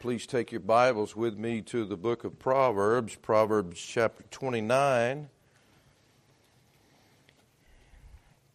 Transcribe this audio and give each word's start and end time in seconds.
Please 0.00 0.28
take 0.28 0.52
your 0.52 0.60
Bibles 0.60 1.16
with 1.16 1.36
me 1.36 1.60
to 1.62 1.84
the 1.84 1.96
book 1.96 2.22
of 2.22 2.38
Proverbs, 2.38 3.16
Proverbs 3.16 3.80
chapter 3.80 4.22
29. 4.30 5.28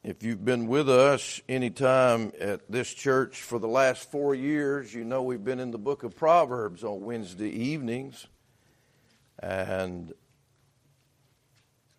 If 0.06 0.24
you've 0.24 0.46
been 0.46 0.68
with 0.68 0.90
us 0.90 1.42
any 1.50 1.70
time 1.70 2.32
at 2.40 2.62
this 2.72 2.94
church 2.94 3.42
for 3.42 3.60
the 3.60 3.68
last 3.68 4.10
four 4.10 4.34
years, 4.34 4.94
you 4.94 5.04
know 5.04 5.22
we've 5.22 5.44
been 5.44 5.60
in 5.60 5.72
the 5.72 5.78
book 5.78 6.04
of 6.04 6.16
Proverbs 6.16 6.82
on 6.82 7.02
Wednesday 7.02 7.50
evenings. 7.50 8.26
And 9.38 10.14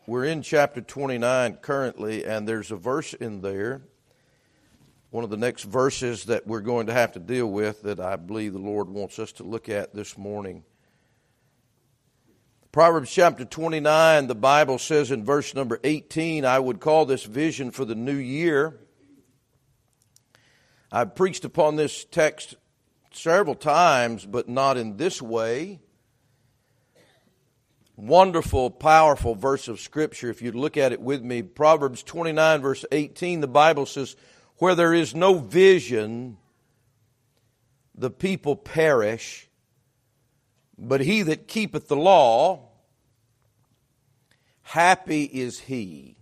we're 0.07 0.25
in 0.25 0.41
chapter 0.41 0.81
29 0.81 1.57
currently, 1.57 2.25
and 2.25 2.49
there's 2.49 2.71
a 2.71 2.77
verse 2.77 3.13
in 3.13 3.43
there 3.43 3.83
one 5.15 5.23
of 5.23 5.31
the 5.31 5.37
next 5.37 5.63
verses 5.63 6.25
that 6.25 6.45
we're 6.45 6.59
going 6.59 6.89
to 6.89 6.93
have 6.93 7.13
to 7.13 7.21
deal 7.21 7.47
with 7.47 7.83
that 7.83 8.01
I 8.01 8.17
believe 8.17 8.53
the 8.53 8.59
Lord 8.59 8.89
wants 8.89 9.21
us 9.21 9.31
to 9.35 9.45
look 9.45 9.69
at 9.69 9.95
this 9.95 10.19
morning. 10.19 10.65
Proverbs 12.73 13.13
chapter 13.13 13.45
29, 13.45 14.27
the 14.27 14.35
Bible 14.35 14.77
says 14.77 15.13
in 15.13 15.25
verse 15.25 15.55
number 15.55 15.79
18, 15.85 16.45
I 16.45 16.59
would 16.59 16.81
call 16.81 17.07
this 17.07 17.23
vision 17.23 17.71
for 17.71 17.85
the 17.85 17.95
new 17.95 18.17
year. 18.17 18.81
I've 20.91 21.15
preached 21.15 21.45
upon 21.45 21.77
this 21.77 22.05
text 22.07 22.57
several 23.13 23.55
times, 23.55 24.27
but 24.27 24.49
not 24.49 24.77
in 24.77 24.97
this 24.97 25.23
way. 25.23 25.79
Wonderful, 27.95 28.69
powerful 28.73 29.37
verse 29.37 29.69
of 29.69 29.79
Scripture. 29.79 30.29
If 30.29 30.43
you'd 30.43 30.57
look 30.57 30.77
at 30.77 30.91
it 30.91 31.01
with 31.01 31.23
me, 31.23 31.43
Proverbs 31.43 32.03
29, 32.03 32.61
verse 32.61 32.85
18, 32.91 33.43
the 33.43 33.47
Bible 33.47 33.87
says, 33.87 34.17
where 34.59 34.75
there 34.75 34.95
is 34.95 35.15
no 35.15 35.35
vision, 35.39 36.37
the 37.95 38.11
people 38.11 38.57
perish, 38.57 39.49
but 40.79 41.01
he 41.01 41.23
that 41.23 41.49
keepeth 41.49 41.89
the 41.89 41.97
law, 41.97 42.69
happy 44.63 45.25
is 45.25 45.61
he. 45.61 46.17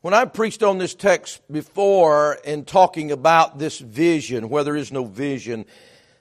When 0.00 0.14
I 0.14 0.24
preached 0.24 0.62
on 0.62 0.78
this 0.78 0.94
text 0.94 1.40
before 1.50 2.38
in 2.44 2.64
talking 2.64 3.12
about 3.12 3.58
this 3.58 3.78
vision, 3.78 4.48
where 4.48 4.64
there 4.64 4.76
is 4.76 4.90
no 4.90 5.04
vision, 5.04 5.64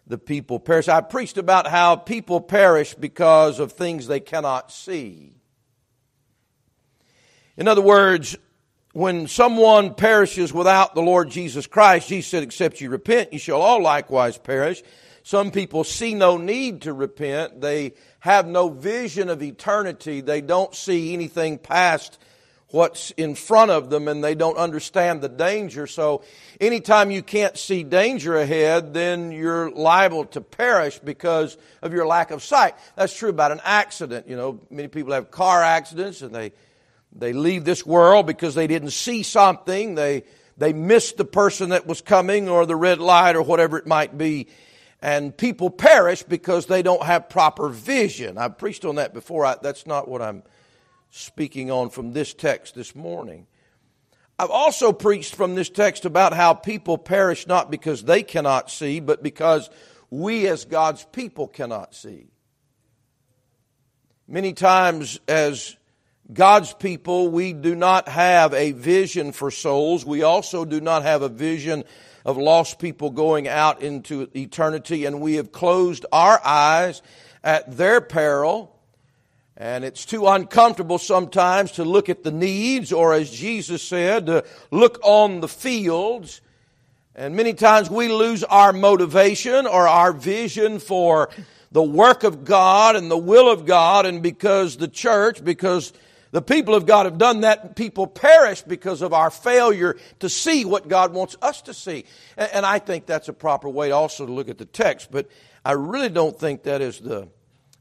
the 0.06 0.18
people 0.18 0.60
perish. 0.60 0.88
I 0.88 1.02
preached 1.02 1.38
about 1.38 1.68
how 1.68 1.96
people 1.96 2.42
perish 2.42 2.94
because 2.94 3.60
of 3.60 3.72
things 3.72 4.06
they 4.06 4.20
cannot 4.20 4.72
see. 4.72 5.34
In 7.58 7.68
other 7.68 7.82
words, 7.82 8.38
when 8.94 9.28
someone 9.28 9.94
perishes 9.94 10.54
without 10.54 10.96
the 10.96 11.02
Lord 11.02 11.30
Jesus 11.30 11.68
Christ, 11.68 12.10
Jesus 12.10 12.30
said, 12.30 12.44
except 12.44 12.82
you 12.82 12.90
repent, 12.90 13.32
you 13.32 13.40
shall 13.40 13.62
all 13.62 13.82
likewise 13.82 14.38
perish. 14.38 14.84
Some 15.24 15.52
people 15.52 15.84
see 15.84 16.14
no 16.14 16.38
need 16.38 16.82
to 16.82 16.94
repent. 16.94 17.62
They 17.62 17.94
have 18.20 18.48
no 18.48 18.70
vision 18.70 19.30
of 19.30 19.42
eternity. 19.42 20.22
They 20.22 20.42
don't 20.42 20.74
see 20.74 21.14
anything 21.14 21.58
past 21.58 22.18
what's 22.70 23.12
in 23.12 23.36
front 23.36 23.70
of 23.70 23.90
them 23.90 24.08
and 24.08 24.24
they 24.24 24.34
don't 24.34 24.58
understand 24.58 25.22
the 25.22 25.30
danger. 25.30 25.86
So 25.88 26.24
anytime 26.60 27.12
you 27.12 27.22
can't 27.22 27.58
see 27.58 27.84
danger 27.84 28.38
ahead, 28.38 28.94
then 28.94 29.32
you're 29.32 29.70
liable 29.72 30.26
to 30.28 30.42
perish 30.42 30.98
because 31.00 31.58
of 31.82 31.94
your 31.94 32.08
lack 32.08 32.32
of 32.32 32.42
sight. 32.42 32.76
That's 32.96 33.16
true 33.16 33.30
about 33.30 33.52
an 33.52 33.62
accident. 33.64 34.28
You 34.28 34.38
know, 34.38 34.60
many 34.70 34.88
people 34.88 35.14
have 35.14 35.32
car 35.32 35.62
accidents 35.62 36.22
and 36.22 36.34
they 36.34 36.54
they 37.14 37.34
leave 37.34 37.66
this 37.66 37.86
world 37.86 38.26
because 38.26 38.56
they 38.56 38.68
didn't 38.68 38.92
see 38.92 39.24
something. 39.24 39.96
They, 39.96 40.24
they 40.58 40.74
missed 40.74 41.18
the 41.18 41.26
person 41.26 41.70
that 41.70 41.86
was 41.86 42.02
coming 42.02 42.48
or 42.48 42.66
the 42.66 42.76
red 42.76 43.00
light 43.00 43.36
or 43.36 43.42
whatever 43.42 43.78
it 43.78 43.88
might 43.88 44.18
be. 44.18 44.48
And 45.02 45.36
people 45.36 45.70
perish 45.70 46.24
because 46.24 46.68
they 46.68 46.84
don't 46.84 47.04
have 47.04 47.28
proper 47.28 47.70
vision. 47.70 48.38
I've 48.38 48.58
preached 48.58 48.86
on 48.86 48.96
that 48.96 49.14
before. 49.14 49.46
I, 49.46 49.58
that's 49.62 49.88
not 49.88 50.08
what 50.08 50.22
I'm 50.22 50.44
speaking 51.10 51.72
on 51.72 51.90
from 51.90 52.14
this 52.14 52.34
text 52.34 52.76
this 52.76 52.96
morning. 52.96 53.48
I've 54.40 54.50
also 54.50 54.94
preached 54.94 55.36
from 55.36 55.56
this 55.56 55.70
text 55.70 56.06
about 56.06 56.34
how 56.34 56.54
people 56.54 56.98
perish 56.98 57.46
not 57.46 57.70
because 57.70 58.04
they 58.04 58.24
cannot 58.24 58.72
see, 58.72 59.00
but 59.00 59.22
because 59.22 59.70
we 60.10 60.48
as 60.48 60.66
God's 60.66 61.06
people 61.12 61.48
cannot 61.48 61.94
see. 61.94 62.28
Many 64.28 64.54
times 64.54 65.20
as 65.28 65.76
God's 66.34 66.74
people, 66.74 67.28
we 67.28 67.52
do 67.52 67.76
not 67.76 68.08
have 68.08 68.54
a 68.54 68.72
vision 68.72 69.32
for 69.34 69.52
souls. 69.52 70.06
We 70.06 70.24
also 70.24 70.64
do 70.64 70.80
not 70.80 71.04
have 71.04 71.22
a 71.22 71.30
vision 71.30 71.84
of 72.26 72.38
lost 72.38 72.80
people 72.80 73.10
going 73.10 73.48
out 73.48 73.82
into 73.82 74.30
eternity, 74.36 75.06
and 75.06 75.20
we 75.20 75.36
have 75.36 75.52
closed 75.52 76.06
our 76.12 76.40
eyes 76.46 77.02
at 77.44 77.76
their 77.76 78.00
peril. 78.00 78.76
And 79.58 79.84
it's 79.84 80.06
too 80.06 80.28
uncomfortable 80.28 80.98
sometimes 80.98 81.74
to 81.74 81.84
look 81.84 82.10
at 82.10 82.24
the 82.24 82.32
needs, 82.32 82.94
or 82.94 83.14
as 83.14 83.30
Jesus 83.30 83.84
said, 83.84 84.28
to 84.28 84.46
look 84.72 85.00
on 85.04 85.42
the 85.42 85.48
fields. 85.48 86.42
And 87.14 87.36
many 87.36 87.54
times 87.54 87.90
we 87.90 88.08
lose 88.08 88.44
our 88.46 88.72
motivation 88.72 89.68
or 89.68 89.88
our 89.88 90.14
vision 90.14 90.80
for 90.80 91.30
the 91.72 91.84
work 91.84 92.24
of 92.24 92.46
God 92.46 92.96
and 92.96 93.12
the 93.12 93.18
will 93.18 93.52
of 93.52 93.66
God, 93.66 94.06
and 94.06 94.24
because 94.24 94.78
the 94.78 94.88
church, 94.88 95.44
because 95.44 95.92
the 96.32 96.42
people 96.42 96.76
of 96.76 96.86
God 96.86 97.06
have 97.06 97.18
done 97.18 97.42
that. 97.42 97.76
People 97.76 98.08
perish 98.08 98.62
because 98.62 99.02
of 99.02 99.14
our 99.14 99.30
failure 99.30 99.98
to 100.20 100.30
see 100.30 100.66
what 100.66 100.88
God 100.88 101.14
wants 101.14 101.36
us 101.42 101.62
to 101.64 101.74
see. 101.74 102.06
And 102.38 102.66
I 102.66 102.80
think 102.80 103.06
that's 103.06 103.28
a 103.28 103.34
proper 103.34 103.70
way 103.70 103.92
also 103.92 104.26
to 104.26 104.32
look 104.32 104.50
at 104.50 104.58
the 104.58 104.66
text, 104.66 105.12
but 105.12 105.28
I 105.64 105.74
really 105.74 106.10
don't 106.10 106.38
think 106.38 106.64
that 106.64 106.82
is 106.82 107.00
the 107.00 107.28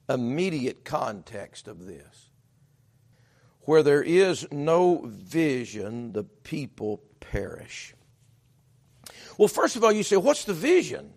immediate 0.09 0.85
context 0.85 1.69
of 1.69 1.87
this. 1.87 2.31
Where 3.63 3.83
there 3.83 4.03
is 4.03 4.49
no 4.51 5.03
vision, 5.05 6.13
the 6.13 6.25
people 6.25 7.03
perish. 7.21 7.95
Well, 9.39 9.49
first 9.49 9.77
of 9.77 9.85
all, 9.85 9.93
you 9.93 10.03
say, 10.03 10.17
what's 10.17 10.45
the 10.45 10.55
vision? 10.55 11.13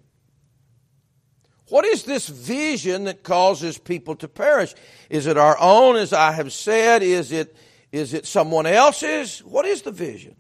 What 1.74 1.86
is 1.86 2.04
this 2.04 2.28
vision 2.28 3.06
that 3.06 3.24
causes 3.24 3.80
people 3.80 4.16
to 4.18 4.28
perish? 4.28 4.76
Is 5.10 5.26
it 5.26 5.40
our 5.40 5.58
own, 5.60 5.96
as 5.96 6.14
I 6.14 6.32
have 6.32 6.54
said? 6.54 7.02
Is 7.02 7.32
it, 7.32 7.58
is 7.92 8.14
it 8.14 8.28
someone 8.28 8.68
else's? 8.68 9.40
What 9.40 9.66
is 9.66 9.82
the 9.82 9.90
vision? 9.90 10.36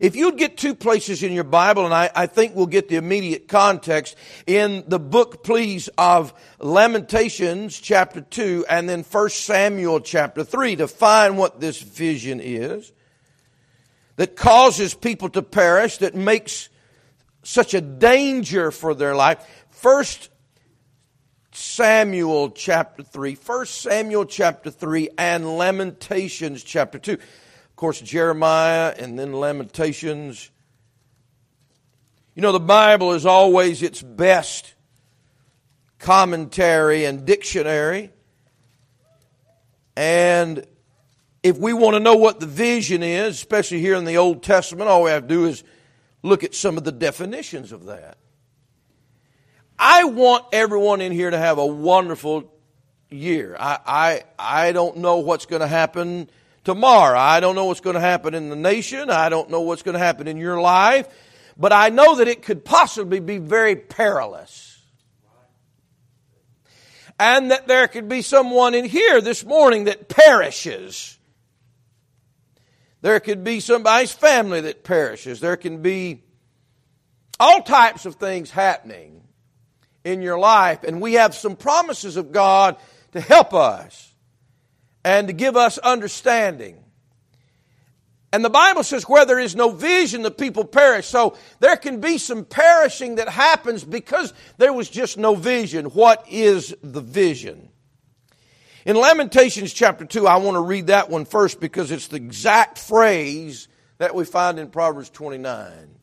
If 0.00 0.16
you'd 0.16 0.38
get 0.38 0.56
two 0.56 0.74
places 0.74 1.22
in 1.22 1.32
your 1.32 1.44
Bible, 1.44 1.84
and 1.84 1.92
I, 1.92 2.08
I, 2.14 2.26
think 2.28 2.56
we'll 2.56 2.64
get 2.64 2.88
the 2.88 2.96
immediate 2.96 3.46
context, 3.46 4.16
in 4.46 4.84
the 4.88 4.98
book, 4.98 5.44
please, 5.44 5.88
of 5.98 6.32
Lamentations 6.60 7.78
chapter 7.78 8.22
2 8.22 8.64
and 8.70 8.88
then 8.88 9.02
1 9.02 9.28
Samuel 9.28 10.00
chapter 10.00 10.44
3 10.44 10.76
to 10.76 10.88
find 10.88 11.36
what 11.36 11.60
this 11.60 11.78
vision 11.78 12.40
is 12.42 12.90
that 14.16 14.34
causes 14.34 14.94
people 14.94 15.28
to 15.28 15.42
perish, 15.42 15.98
that 15.98 16.14
makes 16.14 16.70
such 17.42 17.74
a 17.74 17.82
danger 17.82 18.70
for 18.70 18.94
their 18.94 19.14
life. 19.14 19.46
First 19.68 20.30
Samuel 21.58 22.50
chapter 22.50 23.02
3, 23.02 23.34
1 23.34 23.66
Samuel 23.66 24.26
chapter 24.26 24.70
3, 24.70 25.10
and 25.18 25.58
Lamentations 25.58 26.62
chapter 26.62 27.00
2. 27.00 27.14
Of 27.14 27.76
course, 27.76 28.00
Jeremiah 28.00 28.94
and 28.96 29.18
then 29.18 29.32
Lamentations. 29.32 30.50
You 32.36 32.42
know, 32.42 32.52
the 32.52 32.60
Bible 32.60 33.12
is 33.12 33.26
always 33.26 33.82
its 33.82 34.00
best 34.00 34.74
commentary 35.98 37.04
and 37.04 37.26
dictionary. 37.26 38.12
And 39.96 40.64
if 41.42 41.58
we 41.58 41.72
want 41.72 41.94
to 41.94 42.00
know 42.00 42.14
what 42.14 42.38
the 42.38 42.46
vision 42.46 43.02
is, 43.02 43.34
especially 43.34 43.80
here 43.80 43.96
in 43.96 44.04
the 44.04 44.16
Old 44.16 44.44
Testament, 44.44 44.88
all 44.88 45.02
we 45.02 45.10
have 45.10 45.22
to 45.22 45.28
do 45.28 45.46
is 45.46 45.64
look 46.22 46.44
at 46.44 46.54
some 46.54 46.78
of 46.78 46.84
the 46.84 46.92
definitions 46.92 47.72
of 47.72 47.86
that. 47.86 48.16
I 49.78 50.04
want 50.04 50.46
everyone 50.52 51.00
in 51.00 51.12
here 51.12 51.30
to 51.30 51.38
have 51.38 51.58
a 51.58 51.66
wonderful 51.66 52.52
year. 53.10 53.56
I, 53.58 53.78
I, 53.86 54.22
I 54.38 54.72
don't 54.72 54.98
know 54.98 55.18
what's 55.18 55.46
going 55.46 55.60
to 55.60 55.68
happen 55.68 56.28
tomorrow. 56.64 57.18
I 57.18 57.40
don't 57.40 57.54
know 57.54 57.66
what's 57.66 57.80
going 57.80 57.94
to 57.94 58.00
happen 58.00 58.34
in 58.34 58.50
the 58.50 58.56
nation. 58.56 59.08
I 59.08 59.28
don't 59.28 59.50
know 59.50 59.60
what's 59.60 59.82
going 59.82 59.94
to 59.94 60.00
happen 60.00 60.26
in 60.26 60.36
your 60.36 60.60
life. 60.60 61.06
But 61.56 61.72
I 61.72 61.90
know 61.90 62.16
that 62.16 62.28
it 62.28 62.42
could 62.42 62.64
possibly 62.64 63.20
be 63.20 63.38
very 63.38 63.76
perilous. 63.76 64.80
And 67.20 67.50
that 67.50 67.66
there 67.66 67.88
could 67.88 68.08
be 68.08 68.22
someone 68.22 68.74
in 68.74 68.84
here 68.84 69.20
this 69.20 69.44
morning 69.44 69.84
that 69.84 70.08
perishes. 70.08 71.18
There 73.00 73.18
could 73.20 73.44
be 73.44 73.60
somebody's 73.60 74.12
family 74.12 74.60
that 74.62 74.82
perishes. 74.82 75.40
There 75.40 75.56
can 75.56 75.82
be 75.82 76.22
all 77.38 77.62
types 77.62 78.06
of 78.06 78.16
things 78.16 78.50
happening 78.50 79.18
in 80.08 80.22
your 80.22 80.38
life. 80.38 80.84
And 80.84 81.00
we 81.00 81.14
have 81.14 81.34
some 81.34 81.54
promises 81.54 82.16
of 82.16 82.32
God 82.32 82.76
to 83.12 83.20
help 83.20 83.54
us 83.54 84.12
and 85.04 85.28
to 85.28 85.32
give 85.32 85.56
us 85.56 85.78
understanding. 85.78 86.82
And 88.32 88.44
the 88.44 88.50
Bible 88.50 88.82
says, 88.82 89.04
where 89.04 89.24
there 89.24 89.38
is 89.38 89.56
no 89.56 89.70
vision, 89.70 90.22
the 90.22 90.30
people 90.30 90.64
perish. 90.64 91.06
So 91.06 91.36
there 91.60 91.76
can 91.76 92.00
be 92.00 92.18
some 92.18 92.44
perishing 92.44 93.14
that 93.14 93.28
happens 93.28 93.84
because 93.84 94.34
there 94.58 94.72
was 94.72 94.88
just 94.90 95.16
no 95.16 95.34
vision. 95.34 95.86
What 95.86 96.24
is 96.28 96.74
the 96.82 97.00
vision? 97.00 97.70
In 98.84 98.96
Lamentations 98.96 99.72
chapter 99.72 100.04
2, 100.04 100.26
I 100.26 100.36
want 100.36 100.56
to 100.56 100.60
read 100.60 100.88
that 100.88 101.10
one 101.10 101.24
first 101.24 101.60
because 101.60 101.90
it's 101.90 102.08
the 102.08 102.16
exact 102.16 102.78
phrase 102.78 103.68
that 103.98 104.14
we 104.14 104.24
find 104.24 104.58
in 104.58 104.68
Proverbs 104.68 105.10
29. 105.10 105.97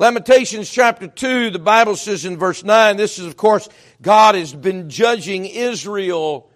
Lamentations 0.00 0.68
chapter 0.68 1.06
2, 1.06 1.50
the 1.50 1.58
Bible 1.60 1.94
says 1.94 2.24
in 2.24 2.38
verse 2.38 2.64
9, 2.64 2.96
this 2.96 3.18
is, 3.18 3.26
of 3.26 3.36
course, 3.36 3.68
God 4.02 4.34
has 4.34 4.52
been 4.52 4.90
judging 4.90 5.46
Israel 5.46 6.50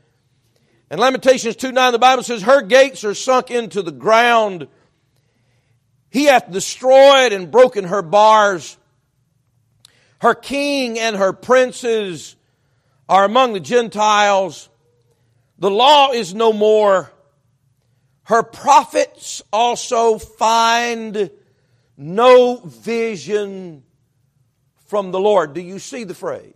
in 0.90 1.00
Lamentations 1.00 1.56
2 1.56 1.72
9, 1.72 1.92
the 1.92 1.98
Bible 1.98 2.22
says, 2.22 2.42
Her 2.42 2.62
gates 2.62 3.04
are 3.04 3.14
sunk 3.14 3.50
into 3.50 3.82
the 3.82 3.90
ground. 3.90 4.68
He 6.08 6.26
hath 6.26 6.50
destroyed 6.50 7.32
and 7.32 7.50
broken 7.50 7.84
her 7.86 8.00
bars. 8.00 8.78
Her 10.20 10.34
king 10.34 10.98
and 10.98 11.16
her 11.16 11.32
princes 11.32 12.36
are 13.08 13.24
among 13.24 13.54
the 13.54 13.60
Gentiles. 13.60 14.68
The 15.58 15.70
law 15.70 16.12
is 16.12 16.32
no 16.32 16.52
more. 16.52 17.10
Her 18.22 18.44
prophets 18.44 19.42
also 19.52 20.18
find 20.18 21.30
no 21.96 22.56
vision 22.56 23.84
from 24.86 25.10
the 25.10 25.20
Lord. 25.20 25.54
Do 25.54 25.60
you 25.60 25.78
see 25.78 26.04
the 26.04 26.14
phrase? 26.14 26.54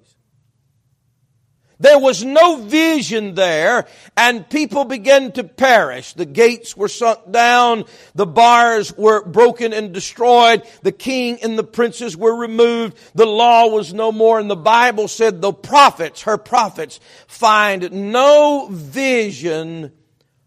There 1.81 1.99
was 1.99 2.25
no 2.25 2.57
vision 2.57 3.37
there, 3.37 3.87
and 4.17 4.49
people 4.51 4.85
began 4.85 5.31
to 5.33 5.45
perish. 5.45 6.13
The 6.13 6.27
gates 6.27 6.77
were 6.77 6.89
sunk 6.89 7.31
down, 7.31 7.85
the 8.17 8.27
bars 8.27 8.97
were 8.97 9.25
broken 9.25 9.73
and 9.73 9.93
destroyed, 9.93 10.65
the 10.83 10.91
king 10.91 11.39
and 11.41 11.57
the 11.57 11.65
princes 11.65 12.17
were 12.17 12.35
removed, 12.35 12.99
the 13.15 13.27
law 13.27 13.69
was 13.69 13.95
no 13.95 14.11
more, 14.11 14.41
and 14.41 14.51
the 14.51 14.57
Bible 14.57 15.07
said 15.07 15.41
the 15.41 15.53
prophets, 15.53 16.23
her 16.23 16.37
prophets, 16.37 16.99
find 17.29 17.93
no 17.93 18.67
vision 18.73 19.93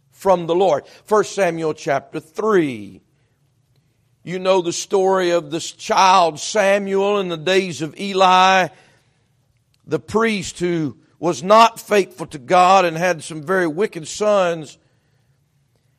from 0.10 0.48
the 0.48 0.56
Lord. 0.56 0.84
1 1.08 1.24
Samuel 1.24 1.74
chapter 1.74 2.20
3. 2.20 3.02
You 4.24 4.38
know 4.38 4.62
the 4.62 4.74
story 4.74 5.32
of 5.32 5.50
this 5.50 5.72
child 5.72 6.40
Samuel 6.40 7.20
in 7.20 7.30
the 7.30 7.38
days 7.38 7.82
of 7.82 8.00
Eli, 8.00 8.68
the 9.88 10.00
priest 10.00 10.60
who 10.60 10.98
was 11.18 11.42
not 11.42 11.80
faithful 11.80 12.28
to 12.28 12.38
God 12.38 12.86
and 12.86 12.96
had 12.96 13.24
some 13.24 13.42
very 13.42 13.66
wicked 13.66 14.08
sons. 14.08 14.78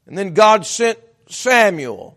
And 0.07 0.17
then 0.17 0.35
God 0.35 0.67
sent 0.67 1.01
Samuel. 1.29 2.17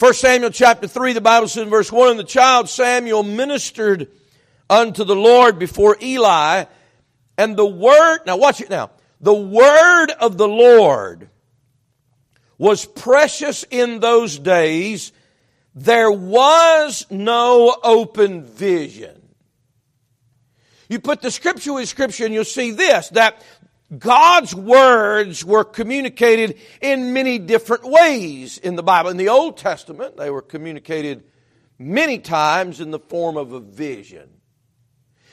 1 0.00 0.14
Samuel 0.14 0.50
chapter 0.50 0.88
3, 0.88 1.12
the 1.12 1.20
Bible 1.20 1.46
says 1.46 1.62
in 1.62 1.70
verse 1.70 1.92
1, 1.92 2.10
And 2.10 2.18
the 2.18 2.24
child 2.24 2.68
Samuel 2.68 3.22
ministered 3.22 4.08
unto 4.68 5.04
the 5.04 5.16
Lord 5.16 5.60
before 5.60 5.96
Eli, 6.02 6.64
and 7.38 7.56
the 7.56 7.66
word, 7.66 8.20
now 8.26 8.36
watch 8.36 8.60
it 8.60 8.68
now, 8.68 8.90
the 9.20 9.32
word 9.32 10.10
of 10.10 10.36
the 10.36 10.48
Lord 10.48 11.30
was 12.58 12.84
precious 12.84 13.64
in 13.70 14.00
those 14.00 14.38
days. 14.38 15.12
There 15.74 16.10
was 16.10 17.06
no 17.10 17.76
open 17.82 18.44
vision. 18.44 19.22
You 20.88 21.00
put 21.00 21.20
the 21.20 21.30
scripture 21.30 21.72
with 21.72 21.88
scripture 21.88 22.24
and 22.24 22.32
you'll 22.32 22.44
see 22.44 22.70
this, 22.70 23.08
that 23.10 23.42
God's 23.96 24.54
words 24.54 25.44
were 25.44 25.64
communicated 25.64 26.58
in 26.80 27.12
many 27.12 27.38
different 27.38 27.84
ways 27.84 28.58
in 28.58 28.76
the 28.76 28.82
Bible. 28.82 29.10
In 29.10 29.16
the 29.16 29.28
Old 29.28 29.56
Testament, 29.56 30.16
they 30.16 30.30
were 30.30 30.42
communicated 30.42 31.24
many 31.78 32.18
times 32.18 32.80
in 32.80 32.90
the 32.90 32.98
form 32.98 33.36
of 33.36 33.52
a 33.52 33.60
vision. 33.60 34.28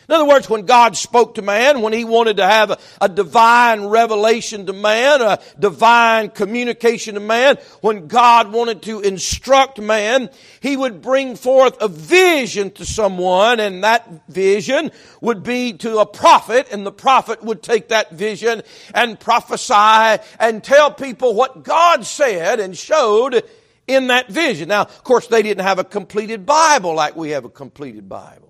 In 0.08 0.16
other 0.16 0.26
words, 0.26 0.50
when 0.50 0.66
God 0.66 0.98
spoke 0.98 1.36
to 1.36 1.42
man, 1.42 1.82
when 1.82 1.94
He 1.94 2.04
wanted 2.04 2.38
to 2.38 2.46
have 2.46 2.72
a, 2.72 2.78
a, 3.00 3.08
divine 3.08 3.86
revelation 3.86 4.66
to 4.66 4.74
man, 4.74 5.22
a 5.22 5.40
divine 5.58 6.30
communication 6.30 7.16
to 7.16 7.22
man, 7.22 7.58
when 7.82 8.08
God 8.08 8.52
wanted 8.52 8.82
to 8.84 9.00
instruct 9.00 9.80
man, 9.80 10.30
He 10.60 10.76
would 10.76 11.02
bring 11.02 11.36
forth 11.36 11.82
a 11.82 11.88
vision 11.88 12.72
to 12.72 12.86
someone, 12.86 13.60
and 13.60 13.84
that 13.84 14.28
vision 14.28 14.92
would 15.22 15.44
be 15.44 15.74
to 15.74 16.00
a 16.00 16.06
prophet, 16.06 16.68
and 16.72 16.86
the 16.86 16.92
prophet 16.92 17.42
would 17.44 17.64
take 17.64 17.90
that 17.90 18.12
vision 18.12 18.62
and 18.94 19.20
prophesy 19.20 20.22
and 20.40 20.64
tell 20.64 20.92
people 20.92 21.34
what 21.34 21.64
God 21.64 22.06
said 22.06 22.60
and 22.60 22.78
showed 22.78 23.44
in 23.88 24.08
that 24.08 24.30
vision. 24.30 24.70
Now, 24.70 24.82
of 24.82 25.04
course, 25.04 25.28
they 25.28 25.44
didn't 25.44 25.64
have 25.64 25.80
a 25.80 25.84
completed 25.84 26.46
Bible 26.46 26.94
like 26.94 27.16
we 27.16 27.32
have 27.32 27.46
a 27.46 27.50
completed 27.50 28.10
Bible. 28.10 28.43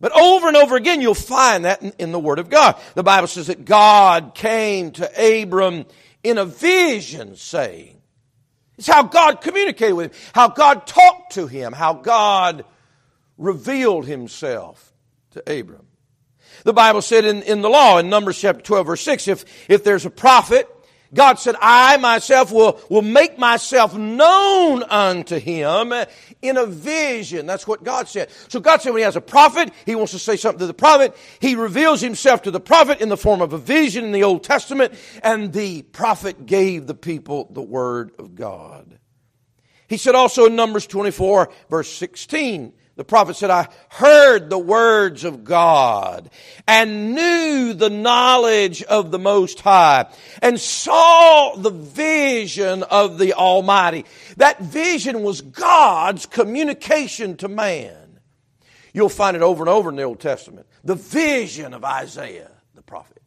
But 0.00 0.12
over 0.12 0.48
and 0.48 0.56
over 0.56 0.76
again, 0.76 1.00
you'll 1.00 1.14
find 1.14 1.64
that 1.64 1.82
in, 1.82 1.92
in, 1.98 2.12
the 2.12 2.18
Word 2.18 2.38
of 2.38 2.50
God. 2.50 2.76
The 2.94 3.02
Bible 3.02 3.28
says 3.28 3.46
that 3.46 3.64
God 3.64 4.34
came 4.34 4.90
to 4.92 5.42
Abram 5.42 5.86
in 6.22 6.38
a 6.38 6.44
vision, 6.44 7.36
saying, 7.36 8.00
It's 8.76 8.86
how 8.86 9.04
God 9.04 9.40
communicated 9.40 9.94
with 9.94 10.12
him, 10.12 10.20
how 10.34 10.48
God 10.48 10.86
talked 10.86 11.34
to 11.34 11.46
him, 11.46 11.72
how 11.72 11.94
God 11.94 12.64
revealed 13.38 14.06
himself 14.06 14.92
to 15.32 15.40
Abram. 15.40 15.86
The 16.64 16.72
Bible 16.72 17.02
said 17.02 17.24
in, 17.24 17.42
in 17.42 17.62
the 17.62 17.70
law, 17.70 17.98
in 17.98 18.08
Numbers 18.08 18.38
chapter 18.38 18.62
12, 18.62 18.86
verse 18.86 19.00
6, 19.02 19.28
if, 19.28 19.70
if 19.70 19.84
there's 19.84 20.06
a 20.06 20.10
prophet 20.10 20.68
God 21.14 21.38
said, 21.38 21.54
I 21.60 21.96
myself 21.96 22.52
will, 22.52 22.80
will 22.90 23.02
make 23.02 23.38
myself 23.38 23.96
known 23.96 24.82
unto 24.82 25.38
him 25.38 25.92
in 26.42 26.56
a 26.56 26.66
vision. 26.66 27.46
That's 27.46 27.66
what 27.66 27.84
God 27.84 28.08
said. 28.08 28.30
So 28.48 28.60
God 28.60 28.82
said 28.82 28.90
when 28.90 29.00
he 29.00 29.04
has 29.04 29.16
a 29.16 29.20
prophet, 29.20 29.72
he 29.86 29.94
wants 29.94 30.12
to 30.12 30.18
say 30.18 30.36
something 30.36 30.58
to 30.58 30.66
the 30.66 30.74
prophet. 30.74 31.16
He 31.40 31.54
reveals 31.54 32.00
himself 32.00 32.42
to 32.42 32.50
the 32.50 32.60
prophet 32.60 33.00
in 33.00 33.08
the 33.08 33.16
form 33.16 33.40
of 33.40 33.52
a 33.52 33.58
vision 33.58 34.04
in 34.04 34.12
the 34.12 34.24
Old 34.24 34.42
Testament, 34.42 34.94
and 35.22 35.52
the 35.52 35.82
prophet 35.82 36.46
gave 36.46 36.86
the 36.86 36.94
people 36.94 37.48
the 37.50 37.62
word 37.62 38.12
of 38.18 38.34
God. 38.34 38.98
He 39.88 39.96
said 39.96 40.14
also 40.14 40.46
in 40.46 40.56
Numbers 40.56 40.86
24, 40.86 41.50
verse 41.70 41.92
16, 41.92 42.72
the 42.96 43.04
prophet 43.04 43.34
said, 43.34 43.50
I 43.50 43.68
heard 43.88 44.48
the 44.48 44.58
words 44.58 45.24
of 45.24 45.42
God 45.42 46.30
and 46.68 47.14
knew 47.14 47.72
the 47.72 47.90
knowledge 47.90 48.84
of 48.84 49.10
the 49.10 49.18
Most 49.18 49.60
High 49.60 50.06
and 50.40 50.60
saw 50.60 51.56
the 51.56 51.70
vision 51.70 52.84
of 52.84 53.18
the 53.18 53.34
Almighty. 53.34 54.04
That 54.36 54.60
vision 54.60 55.22
was 55.24 55.40
God's 55.40 56.26
communication 56.26 57.36
to 57.38 57.48
man. 57.48 58.20
You'll 58.92 59.08
find 59.08 59.36
it 59.36 59.42
over 59.42 59.64
and 59.64 59.70
over 59.70 59.90
in 59.90 59.96
the 59.96 60.04
Old 60.04 60.20
Testament. 60.20 60.68
The 60.84 60.94
vision 60.94 61.74
of 61.74 61.84
Isaiah, 61.84 62.52
the 62.76 62.82
prophet 62.82 63.23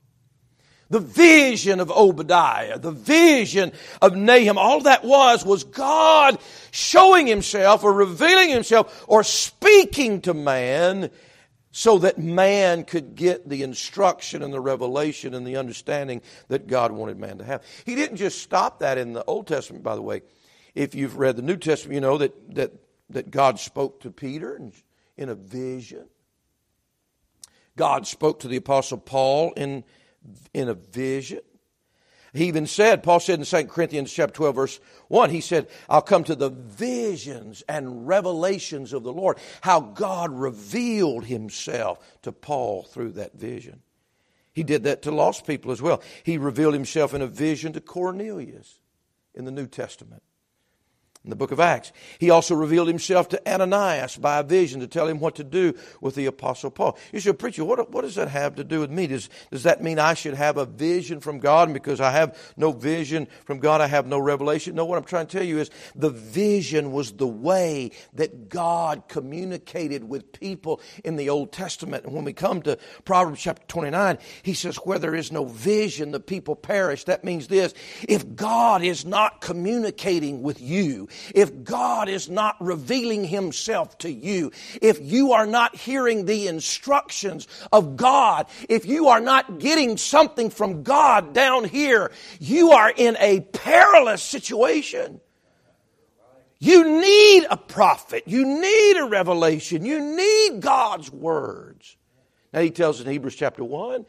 the 0.90 1.00
vision 1.00 1.80
of 1.80 1.92
Obadiah, 1.92 2.80
the 2.80 2.92
vision 2.92 3.72
of 4.02 4.16
Nahum, 4.16 4.58
all 4.58 4.82
that 4.82 5.04
was 5.04 5.46
was 5.46 5.64
God 5.64 6.40
showing 6.72 7.28
himself 7.28 7.84
or 7.84 7.94
revealing 7.94 8.50
himself 8.50 9.06
or 9.08 9.24
speaking 9.24 10.22
to 10.22 10.34
man 10.34 11.10
so 11.72 12.00
that 12.00 12.18
man 12.18 12.84
could 12.84 13.16
get 13.16 13.48
the 13.48 13.62
instruction 13.62 14.42
and 14.42 14.54
the 14.54 14.60
revelation 14.60 15.34
and 15.34 15.46
the 15.46 15.58
understanding 15.58 16.22
that 16.48 16.68
God 16.68 16.92
wanted 16.92 17.20
man 17.20 17.38
to 17.38 17.44
have. 17.44 17.64
He 17.86 17.94
didn't 17.94 18.18
just 18.18 18.42
stop 18.42 18.80
that 18.80 18.98
in 18.98 19.14
the 19.14 19.24
Old 19.26 19.48
Testament, 19.48 19.84
by 19.84 19.96
the 19.96 20.02
way. 20.02 20.22
If 20.74 20.96
you've 20.96 21.18
read 21.18 21.36
the 21.36 21.42
New 21.42 21.58
Testament, 21.58 21.96
you 21.96 22.02
know 22.02 22.18
that, 22.18 22.56
that, 22.56 22.72
that 23.10 23.30
God 23.30 23.60
spoke 23.60 24.02
to 24.02 24.12
Peter 24.12 24.56
in, 24.56 24.74
in 25.18 25.30
a 25.30 25.36
vision. 25.36 26.08
God 27.76 28.08
spoke 28.08 28.40
to 28.40 28.48
the 28.48 28.58
Apostle 28.58 28.98
Paul 28.98 29.54
in 29.56 29.84
in 30.54 30.70
a 30.70 30.74
vision. 30.74 31.42
He 32.34 32.46
even 32.46 32.68
said, 32.68 33.04
Paul 33.04 33.20
said 33.20 33.40
in 33.40 33.46
2 33.46 33.66
Corinthians 33.66 34.12
chapter 34.12 34.34
12, 34.34 34.56
verse 34.56 34.80
1, 35.08 35.30
he 35.30 35.42
said, 35.42 35.68
I'll 35.90 36.02
come 36.02 36.24
to 36.26 36.36
the 36.36 36.50
visions 36.50 37.64
and 37.68 38.08
revelations 38.08 38.94
of 38.94 39.04
the 39.04 39.14
Lord, 39.14 39.38
how 39.62 39.80
God 39.80 40.32
revealed 40.32 41.26
himself 41.26 42.00
to 42.24 42.32
Paul 42.32 42.84
through 42.84 43.14
that 43.14 43.34
vision. 43.34 43.82
He 44.54 44.64
did 44.64 44.84
that 44.84 45.04
to 45.04 45.12
lost 45.12 45.48
people 45.48 45.72
as 45.72 45.82
well. 45.82 46.02
He 46.24 46.38
revealed 46.38 46.74
himself 46.74 47.14
in 47.14 47.22
a 47.22 47.28
vision 47.28 47.74
to 47.74 47.82
Cornelius 47.82 48.80
in 49.34 49.46
the 49.46 49.52
New 49.52 49.68
Testament. 49.68 50.24
In 51.28 51.30
the 51.30 51.36
book 51.36 51.52
of 51.52 51.60
Acts. 51.60 51.92
He 52.20 52.30
also 52.30 52.56
revealed 52.56 52.88
himself 52.88 53.28
to 53.30 53.54
Ananias 53.54 54.16
by 54.16 54.40
a 54.40 54.44
vision 54.44 54.80
to 54.80 54.88
tell 54.88 55.10
him 55.10 55.20
what 55.20 55.36
to 55.36 55.44
do 55.44 55.74
with 56.00 56.16
the 56.16 56.26
apostle 56.26 56.72
Paul. 56.72 56.98
You 57.12 57.20
say, 57.20 57.34
preacher, 57.34 57.66
what, 57.66 57.92
what 57.92 58.04
does 58.04 58.16
that 58.16 58.30
have 58.30 58.56
to 58.56 58.64
do 58.64 58.80
with 58.80 58.90
me? 58.90 59.08
Does, 59.08 59.30
does 59.52 59.64
that 59.64 59.84
mean 59.84 60.00
I 60.00 60.14
should 60.14 60.36
have 60.36 60.56
a 60.56 60.66
vision 60.66 61.20
from 61.20 61.40
God? 61.40 61.68
And 61.68 61.74
because 61.74 62.00
I 62.00 62.12
have 62.12 62.38
no 62.56 62.72
vision 62.72 63.28
from 63.44 63.60
God, 63.60 63.82
I 63.82 63.88
have 63.88 64.08
no 64.08 64.20
revelation? 64.20 64.76
No, 64.76 64.86
what 64.86 64.98
I'm 64.98 65.04
trying 65.04 65.28
to 65.28 65.38
tell 65.38 65.46
you 65.46 65.60
is 65.60 65.70
the 65.96 66.10
vision 66.10 66.94
was 66.94 67.12
the 67.12 67.28
way 67.28 67.92
that 68.14 68.48
God 68.48 69.04
communicated 69.10 70.08
with 70.08 70.32
people 70.32 70.80
in 71.04 71.18
the 71.18 71.30
Old 71.30 71.52
Testament. 71.52 72.06
And 72.06 72.14
when 72.14 72.24
we 72.24 72.32
come 72.32 72.62
to 72.62 72.78
Proverbs 73.04 73.42
chapter 73.42 73.66
29, 73.68 74.18
he 74.44 74.54
says, 74.54 74.78
where 74.78 74.98
there 74.98 75.14
is 75.14 75.30
no 75.30 75.44
vision, 75.44 76.12
the 76.12 76.22
people 76.22 76.56
perish. 76.56 77.04
That 77.04 77.26
means 77.26 77.48
this, 77.48 77.74
if 78.08 78.34
God 78.34 78.82
is 78.82 79.04
not 79.04 79.42
communicating 79.42 80.42
with 80.42 80.62
you, 80.62 81.10
if 81.34 81.64
God 81.64 82.10
is 82.10 82.30
not 82.30 82.56
revealing 82.60 83.24
Himself 83.26 83.98
to 84.00 84.12
you, 84.12 84.52
if 84.82 85.00
you 85.02 85.34
are 85.34 85.48
not 85.48 85.76
hearing 85.76 86.26
the 86.26 86.48
instructions 86.48 87.48
of 87.72 87.98
God, 87.98 88.48
if 88.70 88.86
you 88.86 89.08
are 89.10 89.22
not 89.22 89.60
getting 89.60 89.98
something 89.98 90.50
from 90.50 90.84
God 90.84 91.34
down 91.34 91.64
here, 91.64 92.12
you 92.40 92.72
are 92.72 92.92
in 92.96 93.18
a 93.20 93.42
perilous 93.42 94.24
situation. 94.24 95.22
You 96.60 97.02
need 97.02 97.46
a 97.50 97.58
prophet. 97.58 98.24
You 98.26 98.46
need 98.46 98.98
a 98.98 99.06
revelation. 99.06 99.86
You 99.86 100.00
need 100.00 100.62
God's 100.62 101.12
words. 101.12 101.96
Now 102.52 102.62
he 102.62 102.72
tells 102.72 103.00
in 103.00 103.08
Hebrews 103.08 103.36
chapter 103.36 103.64
1 103.64 104.06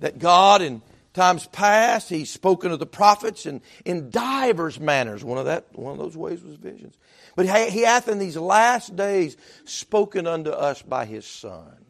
that 0.00 0.18
God 0.18 0.62
in 0.62 0.82
times 1.12 1.46
past 1.48 2.08
he's 2.08 2.30
spoken 2.30 2.70
to 2.70 2.76
the 2.76 2.86
prophets 2.86 3.46
in, 3.46 3.60
in 3.84 4.10
divers 4.10 4.80
manners. 4.80 5.22
One 5.22 5.38
of 5.38 5.44
that 5.46 5.66
one 5.72 5.92
of 5.92 5.98
those 5.98 6.16
ways 6.16 6.42
was 6.42 6.56
visions. 6.56 6.96
But 7.36 7.46
he, 7.46 7.70
he 7.70 7.82
hath 7.82 8.08
in 8.08 8.18
these 8.18 8.36
last 8.36 8.96
days 8.96 9.36
spoken 9.64 10.26
unto 10.26 10.50
us 10.50 10.82
by 10.82 11.04
his 11.04 11.26
son 11.26 11.81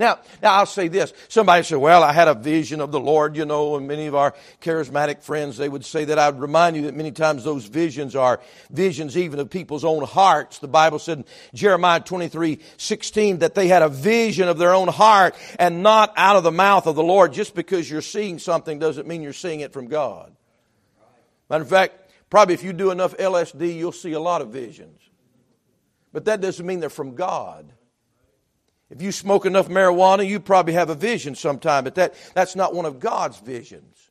now, 0.00 0.18
now 0.42 0.54
I'll 0.54 0.66
say 0.66 0.88
this. 0.88 1.12
Somebody 1.28 1.62
said, 1.62 1.76
well, 1.76 2.02
I 2.02 2.14
had 2.14 2.26
a 2.26 2.32
vision 2.32 2.80
of 2.80 2.90
the 2.90 2.98
Lord, 2.98 3.36
you 3.36 3.44
know, 3.44 3.76
and 3.76 3.86
many 3.86 4.06
of 4.06 4.14
our 4.14 4.34
charismatic 4.62 5.22
friends, 5.22 5.58
they 5.58 5.68
would 5.68 5.84
say 5.84 6.06
that. 6.06 6.18
I 6.18 6.30
would 6.30 6.40
remind 6.40 6.74
you 6.74 6.82
that 6.82 6.96
many 6.96 7.12
times 7.12 7.44
those 7.44 7.66
visions 7.66 8.16
are 8.16 8.40
visions 8.70 9.14
even 9.18 9.38
of 9.38 9.50
people's 9.50 9.84
own 9.84 10.02
hearts. 10.02 10.58
The 10.58 10.68
Bible 10.68 10.98
said 10.98 11.18
in 11.18 11.24
Jeremiah 11.52 12.00
23, 12.00 12.60
16 12.78 13.40
that 13.40 13.54
they 13.54 13.68
had 13.68 13.82
a 13.82 13.90
vision 13.90 14.48
of 14.48 14.56
their 14.56 14.74
own 14.74 14.88
heart 14.88 15.36
and 15.58 15.82
not 15.82 16.14
out 16.16 16.36
of 16.36 16.44
the 16.44 16.50
mouth 16.50 16.86
of 16.86 16.96
the 16.96 17.02
Lord. 17.02 17.34
Just 17.34 17.54
because 17.54 17.90
you're 17.90 18.00
seeing 18.00 18.38
something 18.38 18.78
doesn't 18.78 19.06
mean 19.06 19.20
you're 19.20 19.34
seeing 19.34 19.60
it 19.60 19.74
from 19.74 19.86
God. 19.86 20.34
Matter 21.50 21.62
of 21.62 21.68
fact, 21.68 22.10
probably 22.30 22.54
if 22.54 22.64
you 22.64 22.72
do 22.72 22.90
enough 22.90 23.14
LSD, 23.18 23.76
you'll 23.76 23.92
see 23.92 24.12
a 24.12 24.20
lot 24.20 24.40
of 24.40 24.48
visions. 24.48 24.98
But 26.10 26.24
that 26.24 26.40
doesn't 26.40 26.64
mean 26.64 26.80
they're 26.80 26.88
from 26.88 27.14
God. 27.16 27.70
If 28.90 29.00
you 29.00 29.12
smoke 29.12 29.46
enough 29.46 29.68
marijuana, 29.68 30.26
you 30.26 30.40
probably 30.40 30.72
have 30.72 30.90
a 30.90 30.96
vision 30.96 31.36
sometime, 31.36 31.84
but 31.84 31.94
that, 31.94 32.14
that's 32.34 32.56
not 32.56 32.74
one 32.74 32.86
of 32.86 32.98
God's 32.98 33.38
visions. 33.38 34.09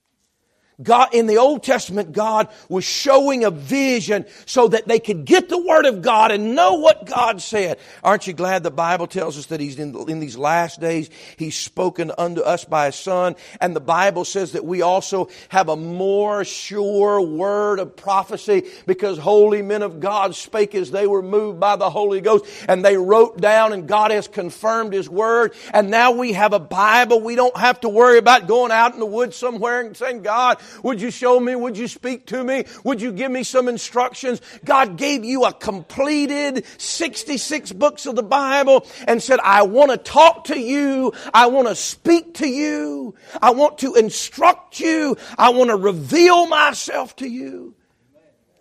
God, 0.81 1.13
in 1.13 1.27
the 1.27 1.37
Old 1.37 1.63
Testament, 1.63 2.13
God 2.13 2.47
was 2.69 2.85
showing 2.85 3.43
a 3.43 3.51
vision 3.51 4.25
so 4.45 4.69
that 4.69 4.87
they 4.87 4.99
could 4.99 5.25
get 5.25 5.49
the 5.49 5.57
Word 5.57 5.85
of 5.85 6.01
God 6.01 6.31
and 6.31 6.55
know 6.55 6.75
what 6.75 7.05
God 7.05 7.41
said. 7.41 7.79
Aren't 8.01 8.27
you 8.27 8.33
glad 8.33 8.63
the 8.63 8.71
Bible 8.71 9.07
tells 9.07 9.37
us 9.37 9.47
that 9.47 9.59
He's 9.59 9.77
in, 9.77 9.93
in 10.07 10.21
these 10.21 10.37
last 10.37 10.79
days, 10.79 11.09
He's 11.35 11.57
spoken 11.57 12.11
unto 12.17 12.41
us 12.41 12.63
by 12.63 12.85
His 12.85 12.95
Son, 12.95 13.35
and 13.59 13.75
the 13.75 13.81
Bible 13.81 14.23
says 14.23 14.53
that 14.53 14.63
we 14.63 14.81
also 14.81 15.29
have 15.49 15.67
a 15.67 15.75
more 15.75 16.45
sure 16.45 17.21
word 17.21 17.79
of 17.79 17.97
prophecy 17.97 18.63
because 18.85 19.17
holy 19.17 19.61
men 19.61 19.81
of 19.81 19.99
God 19.99 20.33
spake 20.33 20.75
as 20.75 20.91
they 20.91 21.07
were 21.07 21.21
moved 21.21 21.59
by 21.59 21.75
the 21.75 21.89
Holy 21.89 22.21
Ghost, 22.21 22.45
and 22.69 22.85
they 22.85 22.95
wrote 22.95 23.41
down, 23.41 23.73
and 23.73 23.85
God 23.85 24.11
has 24.11 24.29
confirmed 24.29 24.93
His 24.93 25.09
Word, 25.09 25.53
and 25.73 25.91
now 25.91 26.11
we 26.11 26.33
have 26.33 26.53
a 26.53 26.59
Bible. 26.59 27.19
We 27.19 27.35
don't 27.35 27.57
have 27.57 27.81
to 27.81 27.89
worry 27.89 28.17
about 28.17 28.47
going 28.47 28.71
out 28.71 28.93
in 28.93 28.99
the 29.01 29.05
woods 29.05 29.35
somewhere 29.35 29.81
and 29.81 29.97
saying, 29.97 30.21
God, 30.21 30.57
would 30.83 31.01
you 31.01 31.11
show 31.11 31.39
me? 31.39 31.55
Would 31.55 31.77
you 31.77 31.87
speak 31.87 32.27
to 32.27 32.43
me? 32.43 32.65
Would 32.83 33.01
you 33.01 33.11
give 33.11 33.31
me 33.31 33.43
some 33.43 33.67
instructions? 33.67 34.41
God 34.65 34.97
gave 34.97 35.23
you 35.25 35.45
a 35.45 35.53
completed 35.53 36.65
66 36.77 37.71
books 37.73 38.05
of 38.05 38.15
the 38.15 38.23
Bible 38.23 38.85
and 39.07 39.21
said, 39.21 39.39
I 39.43 39.63
want 39.63 39.91
to 39.91 39.97
talk 39.97 40.45
to 40.45 40.59
you. 40.59 41.13
I 41.33 41.47
want 41.47 41.67
to 41.67 41.75
speak 41.75 42.35
to 42.35 42.47
you. 42.47 43.15
I 43.41 43.51
want 43.51 43.79
to 43.79 43.95
instruct 43.95 44.79
you. 44.79 45.17
I 45.37 45.49
want 45.49 45.69
to 45.69 45.75
reveal 45.75 46.47
myself 46.47 47.15
to 47.17 47.27
you. 47.27 47.75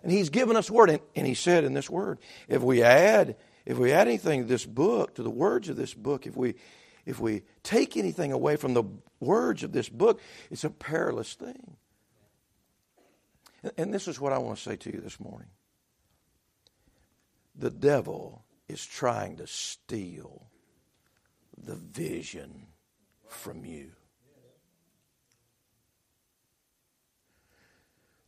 And 0.03 0.11
He's 0.11 0.29
given 0.29 0.55
us 0.55 0.69
word. 0.71 0.89
And, 0.89 0.99
and 1.15 1.27
He 1.27 1.33
said 1.33 1.63
in 1.63 1.73
this 1.73 1.89
word, 1.89 2.19
if 2.47 2.61
we 2.61 2.83
add, 2.83 3.35
if 3.65 3.77
we 3.77 3.91
add 3.91 4.07
anything 4.07 4.41
to 4.41 4.47
this 4.47 4.65
book, 4.65 5.15
to 5.15 5.23
the 5.23 5.29
words 5.29 5.69
of 5.69 5.75
this 5.75 5.93
book, 5.93 6.25
if 6.25 6.35
we, 6.35 6.55
if 7.05 7.19
we 7.19 7.43
take 7.63 7.97
anything 7.97 8.31
away 8.31 8.55
from 8.55 8.73
the 8.73 8.83
words 9.19 9.63
of 9.63 9.71
this 9.71 9.89
book, 9.89 10.21
it's 10.49 10.63
a 10.63 10.69
perilous 10.69 11.33
thing. 11.33 11.75
And 13.77 13.93
this 13.93 14.07
is 14.07 14.19
what 14.19 14.33
I 14.33 14.37
want 14.37 14.57
to 14.57 14.63
say 14.63 14.75
to 14.77 14.91
you 14.91 15.01
this 15.01 15.19
morning. 15.19 15.49
The 17.55 17.69
devil 17.69 18.45
is 18.67 18.85
trying 18.85 19.37
to 19.37 19.47
steal 19.47 20.47
the 21.57 21.75
vision 21.75 22.67
from 23.27 23.65
you. 23.65 23.91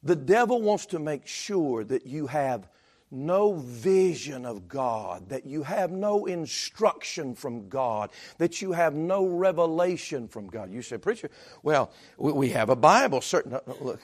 The 0.03 0.15
devil 0.15 0.61
wants 0.61 0.87
to 0.87 0.99
make 0.99 1.27
sure 1.27 1.83
that 1.83 2.07
you 2.07 2.27
have 2.27 2.67
no 3.11 3.53
vision 3.53 4.45
of 4.45 4.67
God, 4.67 5.29
that 5.29 5.45
you 5.45 5.63
have 5.63 5.91
no 5.91 6.25
instruction 6.25 7.35
from 7.35 7.67
God, 7.67 8.09
that 8.37 8.61
you 8.61 8.71
have 8.71 8.95
no 8.95 9.25
revelation 9.25 10.27
from 10.27 10.47
God. 10.47 10.71
You 10.71 10.81
say, 10.81 10.97
Preacher, 10.97 11.29
well, 11.61 11.91
we 12.17 12.49
have 12.49 12.69
a 12.69 12.75
Bible. 12.75 13.21
Certain, 13.21 13.59
look, 13.81 13.99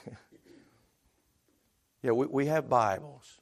yeah, 2.08 2.12
we, 2.12 2.24
we 2.24 2.46
have 2.46 2.70
Bibles. 2.70 3.38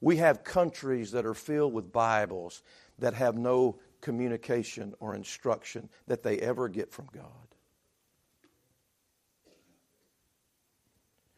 We 0.00 0.16
have 0.16 0.44
countries 0.44 1.10
that 1.10 1.26
are 1.26 1.34
filled 1.34 1.74
with 1.74 1.92
Bibles 1.92 2.62
that 3.00 3.12
have 3.12 3.36
no 3.36 3.78
communication 4.00 4.94
or 4.98 5.14
instruction 5.14 5.90
that 6.06 6.22
they 6.22 6.38
ever 6.38 6.70
get 6.70 6.90
from 6.90 7.10
God. 7.12 7.24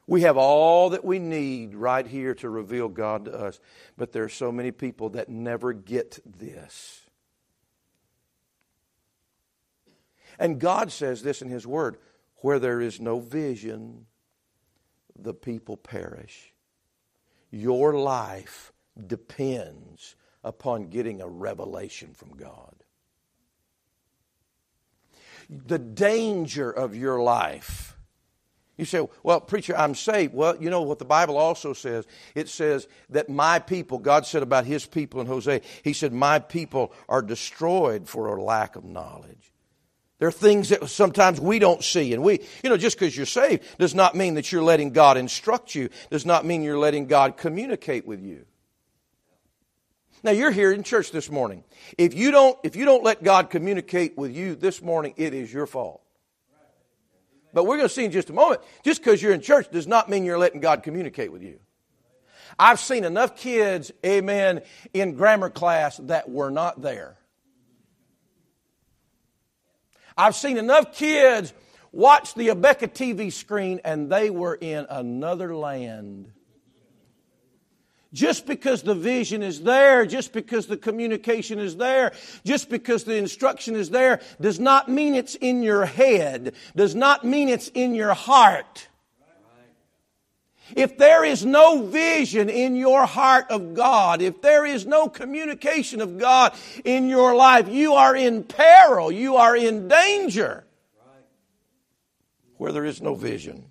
We 0.07 0.21
have 0.21 0.37
all 0.37 0.91
that 0.91 1.05
we 1.05 1.19
need 1.19 1.75
right 1.75 2.07
here 2.07 2.37
to 2.37 2.49
reveal 2.49 2.89
God 2.89 3.25
to 3.25 3.33
us, 3.33 3.59
but 3.97 4.13
there 4.13 4.23
are 4.23 4.29
so 4.29 4.53
many 4.53 4.71
people 4.71 5.09
that 5.11 5.29
never 5.29 5.73
get 5.73 6.21
this. 6.25 7.01
And 10.39 10.61
God 10.61 10.93
says 10.93 11.25
this 11.25 11.43
in 11.43 11.49
His 11.49 11.67
Word 11.67 11.97
where 12.37 12.61
there 12.61 12.81
is 12.81 13.01
no 13.01 13.19
vision, 13.19 14.07
the 15.19 15.35
people 15.35 15.77
perish. 15.77 16.53
Your 17.51 17.95
life 17.95 18.73
depends 19.07 20.17
upon 20.43 20.89
getting 20.89 21.21
a 21.21 21.29
revelation 21.29 22.15
from 22.15 22.37
God. 22.37 22.75
The 25.49 25.79
danger 25.79 26.71
of 26.71 26.95
your 26.97 27.23
life. 27.23 27.97
You 28.77 28.85
say, 28.85 29.07
well, 29.23 29.41
preacher, 29.41 29.77
I'm 29.77 29.95
saved. 29.95 30.35
Well, 30.35 30.61
you 30.61 30.69
know 30.69 30.83
what 30.83 30.99
the 30.99 31.05
Bible 31.05 31.37
also 31.39 31.75
says? 31.75 32.07
It 32.35 32.49
says 32.49 32.89
that 33.11 33.29
my 33.29 33.61
people, 33.61 33.99
God 33.99 34.27
said 34.27 34.43
about 34.43 34.65
his 34.65 34.85
people 34.85 35.21
in 35.21 35.29
Hosea, 35.29 35.61
he 35.85 35.93
said, 35.93 36.13
my 36.13 36.41
people 36.41 36.93
are 37.09 37.23
destroyed 37.23 38.09
for 38.09 38.35
a 38.35 38.43
lack 38.43 38.75
of 38.75 38.85
knowledge. 38.85 39.53
There 40.19 40.29
are 40.29 40.33
things 40.33 40.69
that 40.69 40.89
sometimes 40.89 41.41
we 41.41 41.59
don't 41.59 41.83
see. 41.83 42.15
And 42.15 42.23
we, 42.23 42.41
you 42.63 42.71
know, 42.71 42.77
just 42.77 42.99
because 42.99 43.17
you're 43.17 43.27
saved 43.27 43.65
does 43.79 43.95
not 43.95 44.15
mean 44.15 44.35
that 44.35 44.53
you're 44.53 44.63
letting 44.63 44.91
God 44.91 45.17
instruct 45.17 45.75
you, 45.75 45.89
does 46.11 46.25
not 46.25 46.45
mean 46.45 46.63
you're 46.63 46.79
letting 46.79 47.07
God 47.07 47.37
communicate 47.37 48.07
with 48.07 48.21
you. 48.21 48.47
Now 50.23 50.31
you're 50.31 50.53
here 50.53 50.73
in 50.73 50.85
church 50.85 51.11
this 51.11 51.31
morning. 51.31 51.65
If 51.99 52.15
you 52.15 52.31
don't, 52.31 52.59
if 52.63 52.77
you 52.77 52.85
don't 52.87 53.05
let 53.05 53.23
God 53.23 53.51
communicate 53.51 54.17
with 54.17 54.35
you 54.35 54.55
this 54.55 54.81
morning, 54.81 55.15
it 55.17 55.35
is 55.35 55.53
your 55.53 55.67
fault. 55.67 56.01
But 57.53 57.65
we're 57.65 57.77
going 57.77 57.89
to 57.89 57.95
see 57.95 58.05
in 58.05 58.11
just 58.11 58.31
a 58.31 58.33
moment, 58.33 58.63
just 58.85 59.03
because 59.03 59.23
you're 59.23 59.33
in 59.35 59.41
church 59.41 59.71
does 59.71 59.87
not 59.87 60.09
mean 60.09 60.25
you're 60.25 60.39
letting 60.39 60.61
God 60.61 60.83
communicate 60.83 61.31
with 61.31 61.43
you. 61.43 61.61
I've 62.59 62.81
seen 62.81 63.05
enough 63.05 63.37
kids, 63.37 63.93
amen, 64.05 64.63
in 64.93 65.15
grammar 65.15 65.51
class 65.51 65.99
that 66.05 66.29
were 66.29 66.51
not 66.51 66.81
there. 66.83 67.17
I've 70.17 70.37
seen 70.37 70.59
enough 70.59 70.95
kids 70.95 71.53
watch 71.93 72.35
the 72.35 72.49
Abeka 72.49 72.93
TV 72.93 73.33
screen 73.33 73.81
and 73.85 74.11
they 74.11 74.31
were 74.31 74.55
in 74.55 74.87
another 74.91 75.55
land. 75.55 76.31
Just 78.13 78.47
because 78.47 78.83
the 78.83 78.95
vision 78.95 79.43
is 79.43 79.63
there, 79.63 80.07
just 80.07 80.33
because 80.33 80.69
the 80.69 80.77
communication 80.77 81.59
is 81.59 81.77
there, 81.77 82.13
just 82.45 82.71
because 82.71 83.03
the 83.03 83.17
instruction 83.17 83.75
is 83.75 83.91
there, 83.91 84.21
does 84.41 84.61
not 84.61 84.89
mean 84.89 85.17
it's 85.17 85.35
in 85.35 85.65
your 85.65 85.85
head, 85.85 86.55
does 86.77 86.95
not 86.95 87.25
mean 87.25 87.49
it's 87.49 87.69
in 87.75 87.93
your 87.93 88.15
heart. 88.15 88.89
If 90.75 90.97
there 90.97 91.25
is 91.25 91.45
no 91.45 91.83
vision 91.83 92.49
in 92.49 92.75
your 92.75 93.05
heart 93.05 93.47
of 93.51 93.75
God, 93.75 94.23
if 94.23 94.41
there 94.41 94.65
is 94.65 94.87
no 94.87 95.09
communication 95.09 96.01
of 96.01 96.17
God 96.19 96.55
in 96.85 97.09
your 97.09 97.35
life, 97.35 97.69
you 97.69 97.95
are 97.95 98.17
in 98.17 98.45
peril, 98.45 99.13
you 99.13 99.37
are 99.37 99.55
in 99.55 99.89
danger. 99.89 100.65
Where 102.57 102.73
there 102.73 102.85
is 102.85 103.03
no 103.03 103.15
vision, 103.15 103.67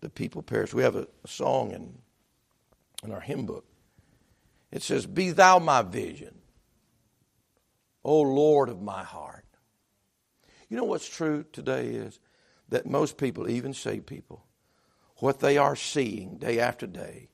the 0.00 0.08
people 0.08 0.42
perish. 0.42 0.72
We 0.72 0.84
have 0.84 0.96
a, 0.96 1.08
song 1.26 1.72
in, 1.72 1.98
in 3.02 3.12
our 3.12 3.20
hymn 3.20 3.46
book. 3.46 3.64
It 4.70 4.82
says, 4.82 5.06
Be 5.06 5.32
thou 5.32 5.58
my 5.58 5.82
vision, 5.82 6.36
O 8.04 8.20
Lord 8.20 8.68
of 8.68 8.80
my 8.80 9.02
heart. 9.02 9.44
You 10.68 10.76
know 10.76 10.84
what's 10.84 11.08
true 11.08 11.44
today 11.52 11.88
is 11.88 12.20
that 12.68 12.86
most 12.86 13.16
people, 13.16 13.48
even 13.48 13.72
saved 13.74 14.06
people, 14.06 14.44
what 15.18 15.40
they 15.40 15.58
are 15.58 15.76
seeing 15.76 16.36
day 16.38 16.60
after 16.60 16.86
day, 16.86 17.28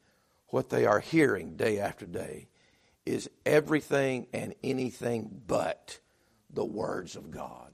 what 0.49 0.71
they 0.71 0.87
are 0.87 1.01
hearing 1.01 1.57
day 1.57 1.79
after 1.79 2.07
day, 2.07 2.49
is 3.05 3.29
everything 3.45 4.27
and 4.33 4.55
anything 4.63 5.43
but 5.47 5.99
the 6.51 6.65
words 6.65 7.17
of 7.17 7.31
God. 7.31 7.71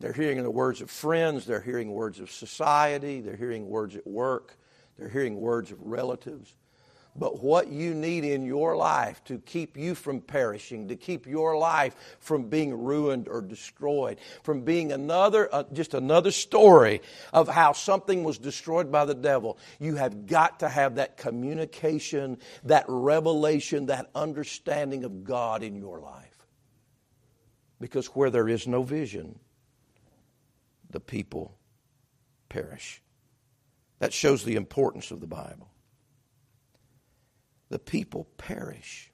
They're 0.00 0.12
hearing 0.12 0.42
the 0.42 0.50
words 0.50 0.82
of 0.82 0.90
friends, 0.90 1.46
they're 1.46 1.60
hearing 1.60 1.90
words 1.92 2.20
of 2.20 2.30
society, 2.30 3.20
they're 3.20 3.36
hearing 3.36 3.68
words 3.68 3.96
at 3.96 4.06
work, 4.06 4.58
they're 4.98 5.08
hearing 5.08 5.40
words 5.40 5.70
of 5.70 5.80
relatives. 5.80 6.54
But 7.16 7.40
what 7.40 7.68
you 7.68 7.94
need 7.94 8.24
in 8.24 8.44
your 8.44 8.76
life 8.76 9.22
to 9.24 9.38
keep 9.38 9.76
you 9.76 9.94
from 9.94 10.20
perishing, 10.20 10.88
to 10.88 10.96
keep 10.96 11.28
your 11.28 11.56
life 11.56 11.94
from 12.18 12.48
being 12.48 12.82
ruined 12.82 13.28
or 13.28 13.40
destroyed, 13.40 14.18
from 14.42 14.62
being 14.62 14.90
another, 14.90 15.48
uh, 15.54 15.62
just 15.72 15.94
another 15.94 16.32
story 16.32 17.02
of 17.32 17.48
how 17.48 17.72
something 17.72 18.24
was 18.24 18.38
destroyed 18.38 18.90
by 18.90 19.04
the 19.04 19.14
devil, 19.14 19.58
you 19.78 19.94
have 19.94 20.26
got 20.26 20.58
to 20.60 20.68
have 20.68 20.96
that 20.96 21.16
communication, 21.16 22.36
that 22.64 22.84
revelation, 22.88 23.86
that 23.86 24.10
understanding 24.16 25.04
of 25.04 25.22
God 25.22 25.62
in 25.62 25.76
your 25.76 26.00
life. 26.00 26.46
Because 27.80 28.06
where 28.08 28.30
there 28.30 28.48
is 28.48 28.66
no 28.66 28.82
vision, 28.82 29.38
the 30.90 31.00
people 31.00 31.56
perish. 32.48 33.00
That 34.00 34.12
shows 34.12 34.42
the 34.42 34.56
importance 34.56 35.12
of 35.12 35.20
the 35.20 35.28
Bible 35.28 35.68
the 37.74 37.78
people 37.80 38.28
perish. 38.38 39.10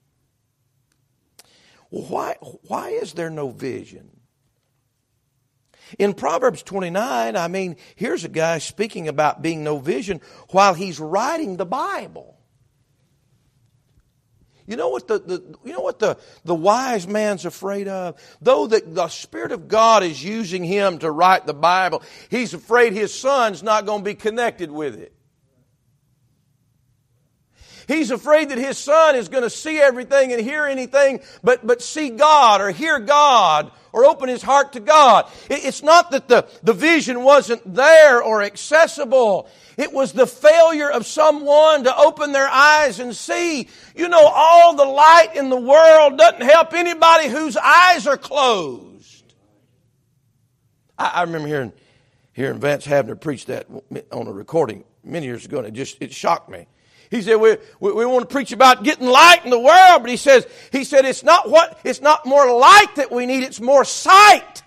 Why, 1.88 2.36
why 2.66 2.90
is 2.90 3.14
there 3.14 3.30
no 3.30 3.48
vision? 3.48 4.10
In 5.98 6.12
Proverbs 6.12 6.62
29, 6.62 7.36
I 7.36 7.48
mean, 7.48 7.76
here's 7.96 8.24
a 8.24 8.28
guy 8.28 8.58
speaking 8.58 9.08
about 9.08 9.40
being 9.40 9.64
no 9.64 9.78
vision 9.78 10.20
while 10.50 10.74
he's 10.74 11.00
writing 11.00 11.56
the 11.56 11.64
Bible. 11.64 12.36
You 14.66 14.76
know 14.76 14.90
what 14.90 15.08
the, 15.08 15.20
the 15.20 15.58
you 15.64 15.72
know 15.72 15.80
what 15.80 15.98
the, 15.98 16.18
the 16.44 16.54
wise 16.54 17.08
man's 17.08 17.46
afraid 17.46 17.88
of? 17.88 18.20
Though 18.42 18.66
the, 18.66 18.82
the 18.84 19.08
Spirit 19.08 19.52
of 19.52 19.68
God 19.68 20.02
is 20.02 20.22
using 20.22 20.64
him 20.64 20.98
to 20.98 21.10
write 21.10 21.46
the 21.46 21.54
Bible, 21.54 22.02
he's 22.28 22.52
afraid 22.52 22.92
his 22.92 23.18
son's 23.18 23.62
not 23.62 23.86
going 23.86 24.00
to 24.00 24.04
be 24.04 24.14
connected 24.14 24.70
with 24.70 25.00
it. 25.00 25.14
He's 27.90 28.12
afraid 28.12 28.50
that 28.50 28.58
his 28.58 28.78
son 28.78 29.16
is 29.16 29.28
going 29.28 29.42
to 29.42 29.50
see 29.50 29.80
everything 29.80 30.32
and 30.32 30.40
hear 30.40 30.64
anything 30.64 31.18
but, 31.42 31.66
but 31.66 31.82
see 31.82 32.10
God 32.10 32.60
or 32.60 32.70
hear 32.70 33.00
God 33.00 33.72
or 33.92 34.04
open 34.04 34.28
his 34.28 34.42
heart 34.42 34.74
to 34.74 34.80
God. 34.80 35.26
It's 35.50 35.82
not 35.82 36.12
that 36.12 36.28
the, 36.28 36.46
the 36.62 36.72
vision 36.72 37.24
wasn't 37.24 37.74
there 37.74 38.22
or 38.22 38.44
accessible. 38.44 39.48
It 39.76 39.92
was 39.92 40.12
the 40.12 40.28
failure 40.28 40.88
of 40.88 41.04
someone 41.04 41.82
to 41.82 41.96
open 41.96 42.30
their 42.30 42.46
eyes 42.46 43.00
and 43.00 43.12
see. 43.16 43.66
You 43.96 44.08
know, 44.08 44.24
all 44.24 44.76
the 44.76 44.84
light 44.84 45.32
in 45.34 45.50
the 45.50 45.60
world 45.60 46.16
doesn't 46.16 46.42
help 46.42 46.72
anybody 46.74 47.26
whose 47.26 47.56
eyes 47.56 48.06
are 48.06 48.16
closed. 48.16 49.34
I, 50.96 51.06
I 51.06 51.22
remember 51.22 51.48
hearing, 51.48 51.72
hearing 52.34 52.60
Vance 52.60 52.86
Havner 52.86 53.20
preach 53.20 53.46
that 53.46 53.66
on 54.12 54.28
a 54.28 54.32
recording 54.32 54.84
many 55.02 55.26
years 55.26 55.44
ago, 55.44 55.58
and 55.58 55.66
it 55.66 55.72
just 55.72 56.00
it 56.00 56.12
shocked 56.12 56.48
me. 56.48 56.68
He 57.10 57.22
said, 57.22 57.36
we, 57.36 57.56
we, 57.80 57.92
we, 57.92 58.06
want 58.06 58.28
to 58.28 58.32
preach 58.32 58.52
about 58.52 58.84
getting 58.84 59.06
light 59.06 59.44
in 59.44 59.50
the 59.50 59.58
world, 59.58 60.02
but 60.02 60.10
he 60.10 60.16
says, 60.16 60.46
he 60.70 60.84
said, 60.84 61.04
it's 61.04 61.24
not 61.24 61.50
what, 61.50 61.80
it's 61.82 62.00
not 62.00 62.24
more 62.24 62.56
light 62.56 62.94
that 62.96 63.10
we 63.10 63.26
need, 63.26 63.42
it's 63.42 63.60
more 63.60 63.84
sight. 63.84 64.62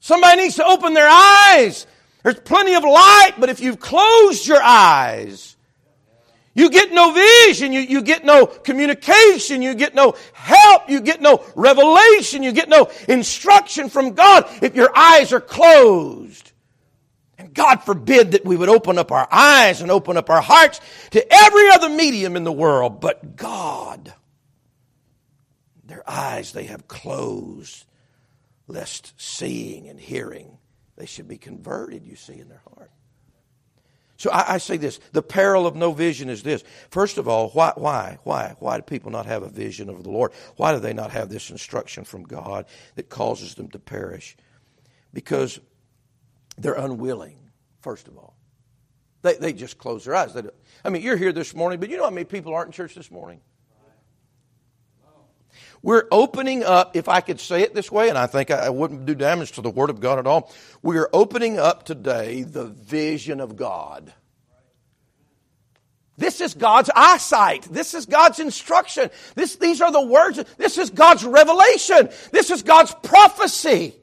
Somebody 0.00 0.42
needs 0.42 0.56
to 0.56 0.64
open 0.64 0.92
their 0.92 1.08
eyes. 1.08 1.86
There's 2.22 2.38
plenty 2.38 2.74
of 2.74 2.84
light, 2.84 3.32
but 3.38 3.48
if 3.48 3.60
you've 3.60 3.80
closed 3.80 4.46
your 4.46 4.62
eyes, 4.62 5.56
you 6.54 6.68
get 6.68 6.92
no 6.92 7.14
vision, 7.14 7.72
you, 7.72 7.80
you 7.80 8.02
get 8.02 8.22
no 8.22 8.44
communication, 8.44 9.62
you 9.62 9.74
get 9.74 9.94
no 9.94 10.14
help, 10.34 10.90
you 10.90 11.00
get 11.00 11.22
no 11.22 11.42
revelation, 11.54 12.42
you 12.42 12.52
get 12.52 12.68
no 12.68 12.90
instruction 13.08 13.88
from 13.88 14.12
God 14.12 14.46
if 14.60 14.74
your 14.74 14.94
eyes 14.94 15.32
are 15.32 15.40
closed. 15.40 16.52
God 17.54 17.82
forbid 17.84 18.32
that 18.32 18.44
we 18.44 18.56
would 18.56 18.68
open 18.68 18.98
up 18.98 19.12
our 19.12 19.28
eyes 19.30 19.80
and 19.80 19.90
open 19.90 20.16
up 20.16 20.30
our 20.30 20.40
hearts 20.40 20.80
to 21.10 21.32
every 21.32 21.70
other 21.70 21.88
medium 21.88 22.36
in 22.36 22.44
the 22.44 22.52
world 22.52 23.00
but 23.00 23.36
God. 23.36 24.12
Their 25.84 26.08
eyes 26.08 26.52
they 26.52 26.64
have 26.64 26.86
closed, 26.86 27.84
lest 28.68 29.20
seeing 29.20 29.88
and 29.88 30.00
hearing 30.00 30.58
they 30.96 31.06
should 31.06 31.26
be 31.26 31.38
converted, 31.38 32.06
you 32.06 32.14
see, 32.14 32.38
in 32.38 32.48
their 32.48 32.62
heart. 32.76 32.90
So 34.20 34.30
I, 34.30 34.54
I, 34.54 34.58
say 34.58 34.76
this 34.76 35.00
the 35.12 35.22
peril 35.22 35.66
of 35.66 35.74
no 35.74 35.92
vision 35.92 36.28
is 36.28 36.42
this. 36.42 36.62
First 36.90 37.16
of 37.16 37.26
all, 37.26 37.48
why, 37.48 37.72
why, 37.74 38.18
why, 38.22 38.54
why 38.58 38.76
do 38.76 38.82
people 38.82 39.10
not 39.10 39.24
have 39.24 39.42
a 39.42 39.48
vision 39.48 39.88
of 39.88 40.04
the 40.04 40.10
Lord? 40.10 40.32
Why 40.56 40.74
do 40.74 40.78
they 40.78 40.92
not 40.92 41.10
have 41.12 41.30
this 41.30 41.48
instruction 41.48 42.04
from 42.04 42.24
God 42.24 42.66
that 42.96 43.08
causes 43.08 43.54
them 43.54 43.70
to 43.70 43.78
perish? 43.78 44.36
Because 45.14 45.58
they're 46.58 46.74
unwilling, 46.74 47.38
first 47.80 48.08
of 48.08 48.16
all. 48.16 48.36
They, 49.22 49.34
they 49.34 49.52
just 49.52 49.78
close 49.78 50.04
their 50.04 50.14
eyes. 50.14 50.32
They 50.32 50.42
I 50.84 50.88
mean, 50.88 51.02
you're 51.02 51.16
here 51.16 51.32
this 51.32 51.54
morning, 51.54 51.78
but 51.80 51.90
you 51.90 51.96
know 51.96 52.04
how 52.04 52.10
many 52.10 52.24
people 52.24 52.54
aren't 52.54 52.68
in 52.68 52.72
church 52.72 52.94
this 52.94 53.10
morning? 53.10 53.40
We're 55.82 56.06
opening 56.10 56.62
up, 56.62 56.94
if 56.94 57.08
I 57.08 57.20
could 57.22 57.40
say 57.40 57.62
it 57.62 57.74
this 57.74 57.90
way, 57.90 58.10
and 58.10 58.18
I 58.18 58.26
think 58.26 58.50
I 58.50 58.68
wouldn't 58.68 59.06
do 59.06 59.14
damage 59.14 59.52
to 59.52 59.62
the 59.62 59.70
Word 59.70 59.88
of 59.88 60.00
God 60.00 60.18
at 60.18 60.26
all. 60.26 60.52
We 60.82 60.98
are 60.98 61.08
opening 61.12 61.58
up 61.58 61.84
today 61.84 62.42
the 62.42 62.66
vision 62.66 63.40
of 63.40 63.56
God. 63.56 64.12
This 66.18 66.42
is 66.42 66.52
God's 66.52 66.90
eyesight. 66.94 67.62
This 67.62 67.94
is 67.94 68.04
God's 68.04 68.40
instruction. 68.40 69.08
This, 69.34 69.56
these 69.56 69.80
are 69.80 69.90
the 69.90 70.04
words. 70.04 70.44
This 70.58 70.76
is 70.76 70.90
God's 70.90 71.24
revelation. 71.24 72.10
This 72.30 72.50
is 72.50 72.62
God's 72.62 72.94
prophecy. 73.02 73.94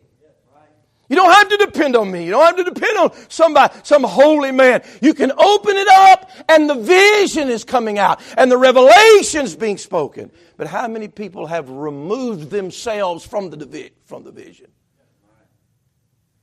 You 1.09 1.15
don't 1.15 1.31
have 1.31 1.47
to 1.49 1.57
depend 1.57 1.95
on 1.95 2.11
me. 2.11 2.25
You 2.25 2.31
don't 2.31 2.45
have 2.45 2.65
to 2.65 2.71
depend 2.71 2.97
on 2.97 3.11
somebody, 3.29 3.73
some 3.83 4.03
holy 4.03 4.51
man. 4.51 4.83
You 5.01 5.13
can 5.13 5.31
open 5.31 5.77
it 5.77 5.87
up 5.87 6.29
and 6.49 6.69
the 6.69 6.75
vision 6.75 7.49
is 7.49 7.63
coming 7.63 7.97
out 7.97 8.19
and 8.37 8.51
the 8.51 8.57
revelation's 8.57 9.55
being 9.55 9.77
spoken. 9.77 10.31
But 10.57 10.67
how 10.67 10.87
many 10.87 11.07
people 11.07 11.45
have 11.47 11.69
removed 11.69 12.49
themselves 12.49 13.25
from 13.25 13.49
the, 13.51 13.91
from 14.05 14.23
the 14.23 14.31
vision? 14.31 14.67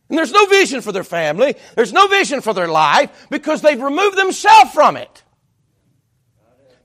And 0.08 0.18
there's 0.18 0.32
no 0.32 0.46
vision 0.46 0.80
for 0.80 0.92
their 0.92 1.04
family. 1.04 1.56
There's 1.74 1.92
no 1.92 2.08
vision 2.08 2.40
for 2.40 2.54
their 2.54 2.68
life 2.68 3.26
because 3.30 3.60
they've 3.60 3.80
removed 3.80 4.16
themselves 4.16 4.72
from 4.72 4.96
it. 4.96 5.22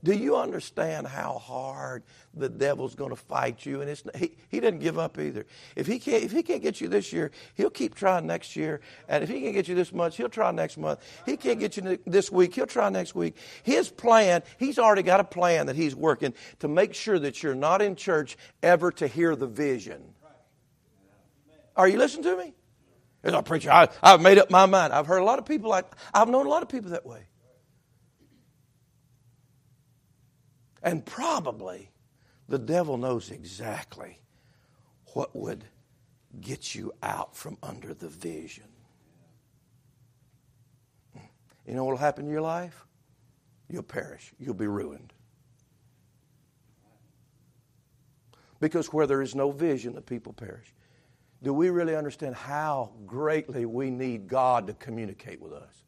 Do 0.02 0.14
you 0.14 0.36
understand 0.36 1.06
how 1.06 1.38
hard 1.38 2.04
the 2.32 2.48
devil's 2.48 2.94
going 2.94 3.10
to 3.10 3.16
fight 3.16 3.66
you? 3.66 3.82
And 3.82 3.90
it's, 3.90 4.02
he, 4.16 4.32
he 4.48 4.60
doesn't 4.60 4.78
give 4.78 4.98
up 4.98 5.18
either. 5.18 5.44
If 5.76 5.86
he, 5.86 5.98
can't, 5.98 6.22
if 6.22 6.32
he 6.32 6.42
can't 6.42 6.62
get 6.62 6.80
you 6.80 6.88
this 6.88 7.12
year, 7.12 7.30
he'll 7.54 7.70
keep 7.70 7.94
trying 7.94 8.26
next 8.26 8.56
year. 8.56 8.80
And 9.08 9.22
if 9.22 9.28
he 9.28 9.40
can't 9.40 9.54
get 9.54 9.68
you 9.68 9.74
this 9.74 9.92
month, 9.92 10.16
he'll 10.16 10.30
try 10.30 10.50
next 10.52 10.78
month. 10.78 11.00
He 11.26 11.36
can't 11.36 11.60
get 11.60 11.76
you 11.76 11.98
this 12.06 12.32
week, 12.32 12.54
he'll 12.54 12.66
try 12.66 12.88
next 12.88 13.14
week. 13.14 13.36
His 13.62 13.90
plan, 13.90 14.42
he's 14.58 14.78
already 14.78 15.02
got 15.02 15.20
a 15.20 15.24
plan 15.24 15.66
that 15.66 15.76
he's 15.76 15.94
working 15.94 16.32
to 16.60 16.68
make 16.68 16.94
sure 16.94 17.18
that 17.18 17.42
you're 17.42 17.54
not 17.54 17.82
in 17.82 17.94
church 17.94 18.38
ever 18.62 18.90
to 18.92 19.06
hear 19.06 19.36
the 19.36 19.46
vision. 19.46 20.02
Are 21.76 21.88
you 21.88 21.98
listening 21.98 22.24
to 22.24 22.36
me? 22.36 22.54
As 23.22 23.34
a 23.34 23.42
preacher, 23.42 23.70
I, 23.70 23.88
I've 24.02 24.22
made 24.22 24.38
up 24.38 24.50
my 24.50 24.64
mind. 24.64 24.94
I've 24.94 25.06
heard 25.06 25.18
a 25.18 25.24
lot 25.24 25.38
of 25.38 25.44
people 25.44 25.68
like, 25.68 25.84
I've 26.14 26.28
known 26.28 26.46
a 26.46 26.48
lot 26.48 26.62
of 26.62 26.70
people 26.70 26.92
that 26.92 27.04
way. 27.04 27.20
And 30.82 31.04
probably 31.04 31.90
the 32.48 32.58
devil 32.58 32.96
knows 32.96 33.30
exactly 33.30 34.18
what 35.14 35.34
would 35.36 35.64
get 36.40 36.74
you 36.74 36.92
out 37.02 37.36
from 37.36 37.58
under 37.62 37.94
the 37.94 38.08
vision. 38.08 38.64
You 41.66 41.74
know 41.74 41.84
what 41.84 41.92
will 41.92 41.98
happen 41.98 42.24
to 42.24 42.30
your 42.30 42.40
life? 42.40 42.84
You'll 43.68 43.82
perish. 43.82 44.32
You'll 44.38 44.54
be 44.54 44.66
ruined. 44.66 45.12
Because 48.58 48.92
where 48.92 49.06
there 49.06 49.22
is 49.22 49.34
no 49.34 49.50
vision, 49.50 49.94
the 49.94 50.02
people 50.02 50.32
perish. 50.32 50.74
do 51.42 51.54
we 51.54 51.70
really 51.70 51.96
understand 51.96 52.34
how 52.34 52.92
greatly 53.06 53.64
we 53.64 53.90
need 53.90 54.28
God 54.28 54.66
to 54.66 54.74
communicate 54.74 55.40
with 55.40 55.52
us? 55.52 55.84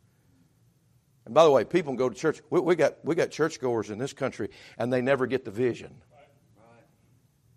And 1.24 1.34
by 1.34 1.44
the 1.44 1.50
way, 1.50 1.64
people 1.64 1.94
go 1.94 2.08
to 2.08 2.14
church. 2.14 2.40
We, 2.50 2.60
we 2.60 2.74
got, 2.74 3.04
we 3.04 3.14
got 3.14 3.30
churchgoers 3.30 3.90
in 3.90 3.98
this 3.98 4.12
country, 4.12 4.48
and 4.78 4.92
they 4.92 5.00
never 5.00 5.26
get 5.26 5.44
the 5.44 5.50
vision. 5.50 5.94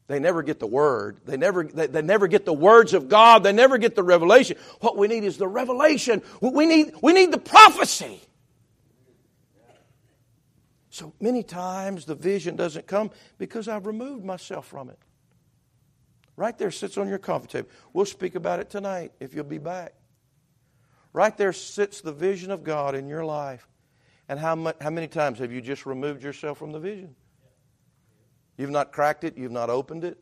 They 0.08 0.20
never 0.20 0.44
get 0.44 0.60
the 0.60 0.68
word. 0.68 1.20
They 1.26 1.36
never, 1.36 1.64
they, 1.64 1.88
they, 1.88 2.04
never 2.04 2.28
get 2.28 2.46
the 2.46 2.54
words 2.54 2.94
of 2.94 3.10
God. 3.10 3.42
They 3.42 3.52
never 3.52 3.80
get 3.80 3.96
the 3.96 4.04
revelation. 4.04 4.58
What 4.80 4.98
we 4.98 5.08
need 5.08 5.24
is 5.24 5.38
the 5.38 5.48
revelation. 5.48 6.22
We 6.42 6.68
need, 6.68 6.94
we 7.02 7.12
need 7.12 7.32
the 7.32 7.40
prophecy. 7.40 8.22
So 10.92 11.12
many 11.20 11.42
times 11.42 12.06
the 12.06 12.16
vision 12.16 12.56
doesn't 12.56 12.86
come 12.86 13.10
because 13.40 13.68
I've 13.68 13.88
removed 13.88 14.24
myself 14.24 14.68
from 14.68 14.90
it. 14.90 15.00
Right 16.38 16.58
there 16.58 16.72
sits 16.72 16.98
on 16.98 17.08
your 17.08 17.18
coffee 17.18 17.48
table. 17.48 17.70
We'll 17.92 18.06
speak 18.06 18.36
about 18.36 18.60
it 18.60 18.70
tonight 18.70 19.12
if 19.20 19.34
you'll 19.34 19.44
be 19.44 19.58
back. 19.58 19.94
Right 21.16 21.38
there 21.38 21.54
sits 21.54 22.02
the 22.02 22.12
vision 22.12 22.52
of 22.52 22.66
God 22.66 22.94
in 22.94 23.08
your 23.08 23.24
life. 23.24 23.70
And 24.28 24.38
how, 24.38 24.54
much, 24.54 24.76
how 24.82 24.90
many 24.90 25.08
times 25.08 25.40
have 25.40 25.50
you 25.50 25.62
just 25.62 25.86
removed 25.86 26.22
yourself 26.22 26.58
from 26.58 26.74
the 26.74 26.80
vision? 26.80 27.16
You've 28.58 28.70
not 28.70 28.92
cracked 28.92 29.24
it, 29.24 29.38
you've 29.38 29.50
not 29.50 29.70
opened 29.70 30.04
it, 30.04 30.18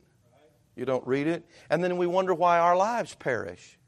you 0.75 0.85
don't 0.85 1.05
read 1.07 1.25
it. 1.25 1.47
And 1.71 1.83
then 1.83 1.97
we 1.97 2.05
wonder 2.05 2.35
why 2.35 2.59
our 2.59 2.77
lives 2.77 3.15
perish. 3.15 3.79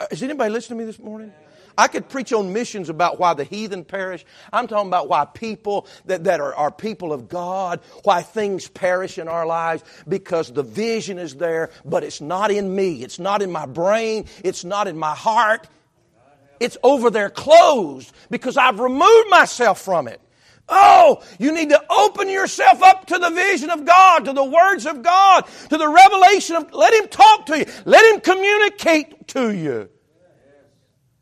Uh, 0.00 0.06
is 0.10 0.24
anybody 0.24 0.50
listening 0.50 0.80
to 0.80 0.84
me 0.84 0.90
this 0.90 0.98
morning? 0.98 1.32
I 1.78 1.86
could 1.86 2.08
preach 2.08 2.32
on 2.32 2.52
missions 2.52 2.88
about 2.88 3.20
why 3.20 3.34
the 3.34 3.44
heathen 3.44 3.84
perish. 3.84 4.26
I'm 4.52 4.66
talking 4.66 4.88
about 4.88 5.08
why 5.08 5.24
people 5.26 5.86
that, 6.06 6.24
that 6.24 6.40
are, 6.40 6.52
are 6.52 6.72
people 6.72 7.12
of 7.12 7.28
God, 7.28 7.80
why 8.02 8.22
things 8.22 8.66
perish 8.66 9.16
in 9.16 9.28
our 9.28 9.46
lives, 9.46 9.84
because 10.08 10.52
the 10.52 10.64
vision 10.64 11.20
is 11.20 11.36
there, 11.36 11.70
but 11.84 12.02
it's 12.02 12.20
not 12.20 12.50
in 12.50 12.74
me. 12.74 13.04
It's 13.04 13.20
not 13.20 13.42
in 13.42 13.52
my 13.52 13.64
brain. 13.64 14.26
It's 14.42 14.64
not 14.64 14.88
in 14.88 14.98
my 14.98 15.14
heart. 15.14 15.68
It's 16.58 16.76
over 16.82 17.10
there 17.10 17.30
closed 17.30 18.12
because 18.28 18.56
I've 18.56 18.80
removed 18.80 19.30
myself 19.30 19.80
from 19.80 20.08
it. 20.08 20.20
Oh, 20.68 21.22
you 21.38 21.52
need 21.52 21.68
to 21.68 21.82
open 21.90 22.28
yourself 22.28 22.82
up 22.82 23.06
to 23.06 23.18
the 23.18 23.30
vision 23.30 23.70
of 23.70 23.84
God, 23.84 24.24
to 24.24 24.32
the 24.32 24.44
words 24.44 24.84
of 24.84 25.02
God, 25.04 25.44
to 25.70 25.78
the 25.78 25.88
revelation 25.88 26.56
of, 26.56 26.72
let 26.74 26.92
Him 26.92 27.08
talk 27.08 27.46
to 27.46 27.58
you. 27.60 27.66
Let 27.84 28.04
Him 28.12 28.20
communicate 28.20 29.28
to 29.28 29.54
you. 29.54 29.88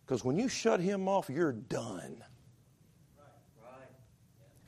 Because 0.07 0.25
when 0.25 0.39
you 0.39 0.49
shut 0.49 0.79
him 0.79 1.09
off, 1.09 1.29
you're 1.29 1.53
done. 1.53 2.23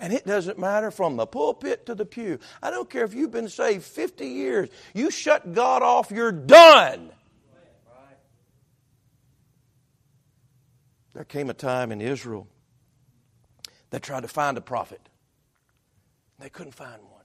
And 0.00 0.12
it 0.12 0.26
doesn't 0.26 0.58
matter 0.58 0.90
from 0.90 1.16
the 1.16 1.26
pulpit 1.26 1.86
to 1.86 1.94
the 1.94 2.04
pew. 2.04 2.38
I 2.62 2.70
don't 2.70 2.88
care 2.88 3.04
if 3.04 3.14
you've 3.14 3.30
been 3.30 3.48
saved 3.48 3.84
50 3.84 4.26
years. 4.26 4.68
You 4.94 5.10
shut 5.10 5.52
God 5.54 5.82
off, 5.82 6.10
you're 6.10 6.32
done. 6.32 7.10
There 11.14 11.24
came 11.24 11.50
a 11.50 11.54
time 11.54 11.90
in 11.90 12.00
Israel 12.00 12.46
that 13.90 14.02
tried 14.02 14.20
to 14.22 14.28
find 14.28 14.56
a 14.56 14.60
prophet. 14.60 15.00
They 16.38 16.48
couldn't 16.48 16.74
find 16.74 17.02
one. 17.02 17.17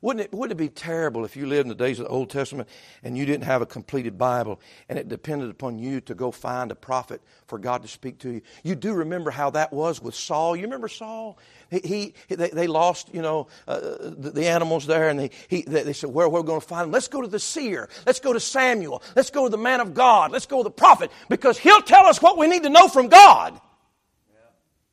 Wouldn't 0.00 0.26
it, 0.26 0.32
wouldn't 0.32 0.60
it 0.60 0.62
be 0.62 0.68
terrible 0.68 1.24
if 1.24 1.36
you 1.36 1.46
lived 1.46 1.62
in 1.62 1.68
the 1.68 1.74
days 1.74 1.98
of 1.98 2.06
the 2.06 2.10
Old 2.10 2.30
Testament 2.30 2.68
and 3.02 3.18
you 3.18 3.26
didn't 3.26 3.44
have 3.44 3.62
a 3.62 3.66
completed 3.66 4.16
Bible 4.16 4.60
and 4.88 4.98
it 4.98 5.08
depended 5.08 5.50
upon 5.50 5.78
you 5.78 6.00
to 6.02 6.14
go 6.14 6.30
find 6.30 6.70
a 6.70 6.74
prophet 6.74 7.20
for 7.46 7.58
God 7.58 7.82
to 7.82 7.88
speak 7.88 8.18
to 8.20 8.30
you? 8.30 8.42
You 8.62 8.74
do 8.74 8.94
remember 8.94 9.30
how 9.30 9.50
that 9.50 9.72
was 9.72 10.00
with 10.00 10.14
Saul. 10.14 10.54
You 10.54 10.62
remember 10.62 10.88
Saul? 10.88 11.38
He, 11.70 12.14
he 12.28 12.34
they, 12.34 12.50
they, 12.50 12.66
lost, 12.66 13.12
you 13.12 13.22
know, 13.22 13.48
uh, 13.66 13.80
the, 13.80 14.30
the, 14.34 14.46
animals 14.46 14.86
there, 14.86 15.08
and 15.08 15.18
they, 15.18 15.30
he, 15.48 15.62
they, 15.62 15.82
they 15.82 15.92
said, 15.92 16.10
"Where 16.10 16.28
we're 16.28 16.42
going 16.42 16.60
to 16.60 16.66
find 16.66 16.86
him? 16.86 16.92
Let's 16.92 17.08
go 17.08 17.20
to 17.20 17.28
the 17.28 17.38
seer. 17.38 17.90
Let's 18.06 18.20
go 18.20 18.32
to 18.32 18.40
Samuel. 18.40 19.02
Let's 19.14 19.30
go 19.30 19.44
to 19.44 19.50
the 19.50 19.58
man 19.58 19.80
of 19.80 19.92
God. 19.92 20.32
Let's 20.32 20.46
go 20.46 20.58
to 20.58 20.64
the 20.64 20.70
prophet 20.70 21.10
because 21.28 21.58
he'll 21.58 21.82
tell 21.82 22.06
us 22.06 22.22
what 22.22 22.38
we 22.38 22.46
need 22.46 22.62
to 22.62 22.70
know 22.70 22.88
from 22.88 23.08
God." 23.08 23.60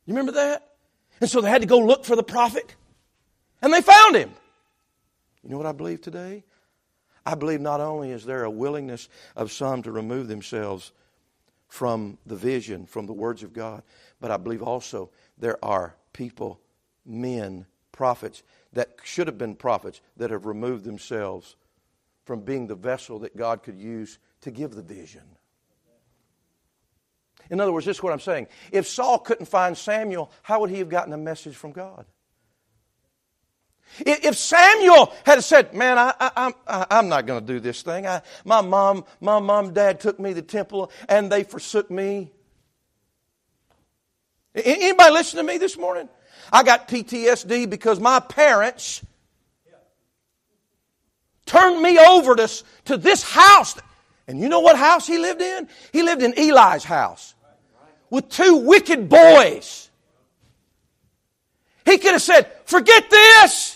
You 0.05 0.13
remember 0.13 0.33
that? 0.33 0.67
And 1.21 1.29
so 1.29 1.41
they 1.41 1.49
had 1.49 1.61
to 1.61 1.67
go 1.67 1.79
look 1.79 2.05
for 2.05 2.15
the 2.15 2.23
prophet, 2.23 2.75
and 3.61 3.73
they 3.73 3.81
found 3.81 4.15
him. 4.15 4.31
You 5.45 5.51
know 5.51 5.57
what 5.57 5.67
I 5.67 5.73
believe 5.73 6.01
today? 6.01 6.43
I 7.23 7.35
believe 7.35 7.61
not 7.61 7.79
only 7.79 8.11
is 8.11 8.25
there 8.25 8.43
a 8.43 8.49
willingness 8.49 9.09
of 9.35 9.51
some 9.51 9.83
to 9.83 9.91
remove 9.91 10.27
themselves 10.27 10.91
from 11.67 12.17
the 12.25 12.35
vision, 12.35 12.85
from 12.87 13.05
the 13.05 13.13
words 13.13 13.43
of 13.43 13.53
God, 13.53 13.83
but 14.19 14.31
I 14.31 14.37
believe 14.37 14.63
also 14.63 15.11
there 15.37 15.63
are 15.63 15.95
people, 16.13 16.59
men, 17.05 17.67
prophets 17.91 18.43
that 18.73 18.97
should 19.03 19.27
have 19.27 19.37
been 19.37 19.55
prophets 19.55 20.01
that 20.17 20.31
have 20.31 20.45
removed 20.45 20.83
themselves 20.83 21.55
from 22.25 22.41
being 22.41 22.65
the 22.67 22.75
vessel 22.75 23.19
that 23.19 23.37
God 23.37 23.61
could 23.61 23.77
use 23.77 24.17
to 24.41 24.51
give 24.51 24.71
the 24.71 24.81
vision. 24.81 25.21
In 27.51 27.61
other 27.61 27.71
words, 27.71 27.85
this 27.85 27.97
is 27.97 28.03
what 28.03 28.13
I'm 28.13 28.19
saying. 28.19 28.47
If 28.71 28.87
Saul 28.87 29.19
couldn't 29.19 29.45
find 29.45 29.77
Samuel, 29.77 30.31
how 30.41 30.61
would 30.61 30.71
he 30.71 30.79
have 30.79 30.89
gotten 30.89 31.13
a 31.13 31.17
message 31.17 31.55
from 31.55 31.71
God? 31.71 32.05
If 33.99 34.37
Samuel 34.37 35.13
had 35.25 35.43
said, 35.43 35.73
"Man, 35.73 35.97
I, 35.97 36.13
I, 36.19 36.53
I, 36.67 36.85
I'm 36.91 37.07
not 37.07 37.25
going 37.25 37.45
to 37.45 37.53
do 37.53 37.59
this 37.59 37.81
thing. 37.81 38.05
I, 38.05 38.21
my 38.43 38.61
mom, 38.61 39.05
my 39.21 39.39
mom, 39.39 39.73
dad 39.73 39.99
took 39.99 40.19
me 40.19 40.29
to 40.31 40.35
the 40.35 40.41
temple, 40.41 40.91
and 41.07 41.31
they 41.31 41.43
forsook 41.43 41.89
me." 41.89 42.31
Anybody 44.55 45.11
listen 45.11 45.37
to 45.37 45.43
me 45.43 45.57
this 45.57 45.77
morning? 45.77 46.07
I 46.51 46.63
got 46.63 46.87
PTSD 46.87 47.69
because 47.69 47.99
my 47.99 48.19
parents 48.19 49.03
turned 51.45 51.81
me 51.81 51.97
over 51.99 52.35
to, 52.35 52.63
to 52.85 52.97
this 52.97 53.23
house. 53.23 53.75
And 54.27 54.39
you 54.39 54.49
know 54.49 54.61
what 54.61 54.77
house 54.77 55.05
he 55.05 55.17
lived 55.17 55.41
in? 55.41 55.67
He 55.93 56.03
lived 56.03 56.23
in 56.23 56.33
Eli's 56.37 56.83
house 56.83 57.35
with 58.09 58.29
two 58.29 58.57
wicked 58.57 59.09
boys. 59.09 59.89
He 61.85 61.97
could 61.97 62.13
have 62.13 62.21
said, 62.21 62.51
Forget 62.65 63.09
this. 63.09 63.74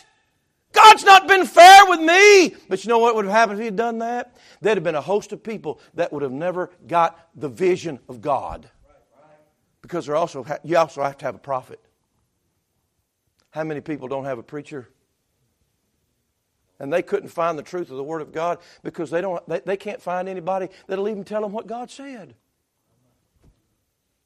God's 0.72 1.04
not 1.04 1.28
been 1.28 1.46
fair 1.46 1.86
with 1.88 2.00
me. 2.00 2.56
But 2.68 2.84
you 2.84 2.90
know 2.90 3.00
what 3.00 3.16
would 3.16 3.26
have 3.26 3.34
happened 3.34 3.60
if 3.60 3.62
he 3.62 3.66
had 3.66 3.76
done 3.76 4.00
that? 4.00 4.36
There'd 4.62 4.78
have 4.78 4.84
been 4.84 4.96
a 4.96 5.02
host 5.02 5.32
of 5.32 5.44
people 5.44 5.80
that 5.96 6.14
would 6.14 6.24
have 6.24 6.32
never 6.32 6.70
got 6.88 7.30
the 7.36 7.50
vision 7.50 8.00
of 8.08 8.22
God. 8.22 8.70
Because 9.82 10.06
there 10.06 10.16
also 10.16 10.46
you 10.64 10.78
also 10.78 11.02
have 11.04 11.18
to 11.18 11.26
have 11.26 11.36
a 11.36 11.40
prophet. 11.40 11.80
How 13.52 13.64
many 13.64 13.82
people 13.82 14.08
don't 14.08 14.26
have 14.26 14.38
a 14.38 14.44
preacher? 14.44 14.90
And 16.80 16.94
they 16.94 17.02
couldn't 17.02 17.30
find 17.30 17.58
the 17.58 17.64
truth 17.64 17.90
of 17.90 17.98
the 17.98 18.04
Word 18.04 18.22
of 18.22 18.32
God 18.32 18.60
because 18.84 19.10
they, 19.10 19.22
don't, 19.22 19.46
they, 19.50 19.60
they 19.60 19.78
can't 19.78 20.02
find 20.02 20.30
anybody 20.30 20.70
that'll 20.88 21.10
even 21.10 21.26
tell 21.26 21.42
them 21.42 21.52
what 21.52 21.68
God 21.68 21.92
said. 21.92 22.36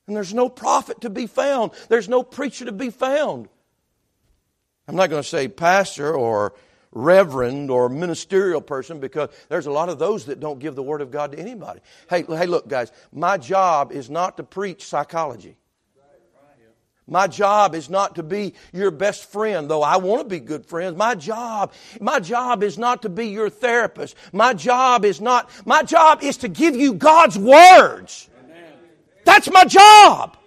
And 0.05 0.15
there's 0.15 0.33
no 0.33 0.49
prophet 0.49 1.01
to 1.01 1.09
be 1.09 1.27
found, 1.27 1.71
there's 1.89 2.09
no 2.09 2.23
preacher 2.23 2.65
to 2.65 2.71
be 2.71 2.89
found. 2.89 3.47
I'm 4.87 4.95
not 4.95 5.09
going 5.09 5.21
to 5.21 5.27
say 5.27 5.47
pastor 5.47 6.13
or 6.13 6.53
reverend 6.91 7.71
or 7.71 7.89
ministerial 7.89 8.61
person 8.61 8.99
because 8.99 9.29
there's 9.49 9.65
a 9.65 9.71
lot 9.71 9.89
of 9.89 9.99
those 9.99 10.25
that 10.25 10.39
don't 10.39 10.59
give 10.59 10.75
the 10.75 10.83
word 10.83 11.01
of 11.01 11.11
God 11.11 11.31
to 11.31 11.39
anybody. 11.39 11.79
Hey, 12.09 12.23
hey, 12.23 12.45
look, 12.45 12.67
guys, 12.67 12.91
my 13.11 13.37
job 13.37 13.91
is 13.91 14.09
not 14.09 14.37
to 14.37 14.43
preach 14.43 14.85
psychology. 14.85 15.57
My 17.05 17.27
job 17.27 17.75
is 17.75 17.89
not 17.89 18.15
to 18.15 18.23
be 18.23 18.53
your 18.71 18.89
best 18.89 19.29
friend, 19.29 19.69
though 19.69 19.83
I 19.83 19.97
want 19.97 20.21
to 20.21 20.29
be 20.29 20.39
good 20.39 20.65
friends. 20.65 20.95
My 20.95 21.15
job, 21.15 21.73
my 21.99 22.19
job 22.21 22.63
is 22.63 22.77
not 22.77 23.01
to 23.01 23.09
be 23.09 23.27
your 23.27 23.49
therapist. 23.49 24.15
My 24.31 24.53
job 24.53 25.03
is 25.03 25.19
not, 25.19 25.49
my 25.65 25.83
job 25.83 26.23
is 26.23 26.37
to 26.37 26.47
give 26.47 26.75
you 26.75 26.93
God's 26.93 27.37
words. 27.37 28.29
That's 29.25 29.51
my 29.51 29.65
job. 29.65 30.37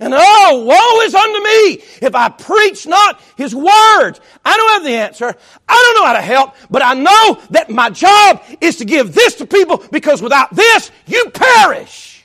And 0.00 0.14
oh, 0.16 0.64
woe 0.64 1.04
is 1.04 1.14
unto 1.14 1.44
me 1.44 2.06
if 2.06 2.14
I 2.14 2.30
preach 2.30 2.86
not 2.86 3.20
his 3.36 3.54
words. 3.54 4.18
I 4.42 4.56
don't 4.56 4.70
have 4.72 4.84
the 4.84 4.94
answer. 4.94 5.36
I 5.68 5.92
don't 5.94 6.02
know 6.02 6.06
how 6.06 6.14
to 6.14 6.22
help, 6.22 6.54
but 6.70 6.82
I 6.82 6.94
know 6.94 7.38
that 7.50 7.68
my 7.68 7.90
job 7.90 8.42
is 8.62 8.76
to 8.76 8.86
give 8.86 9.12
this 9.12 9.34
to 9.36 9.46
people 9.46 9.84
because 9.92 10.22
without 10.22 10.54
this, 10.56 10.90
you 11.06 11.30
perish. 11.34 12.24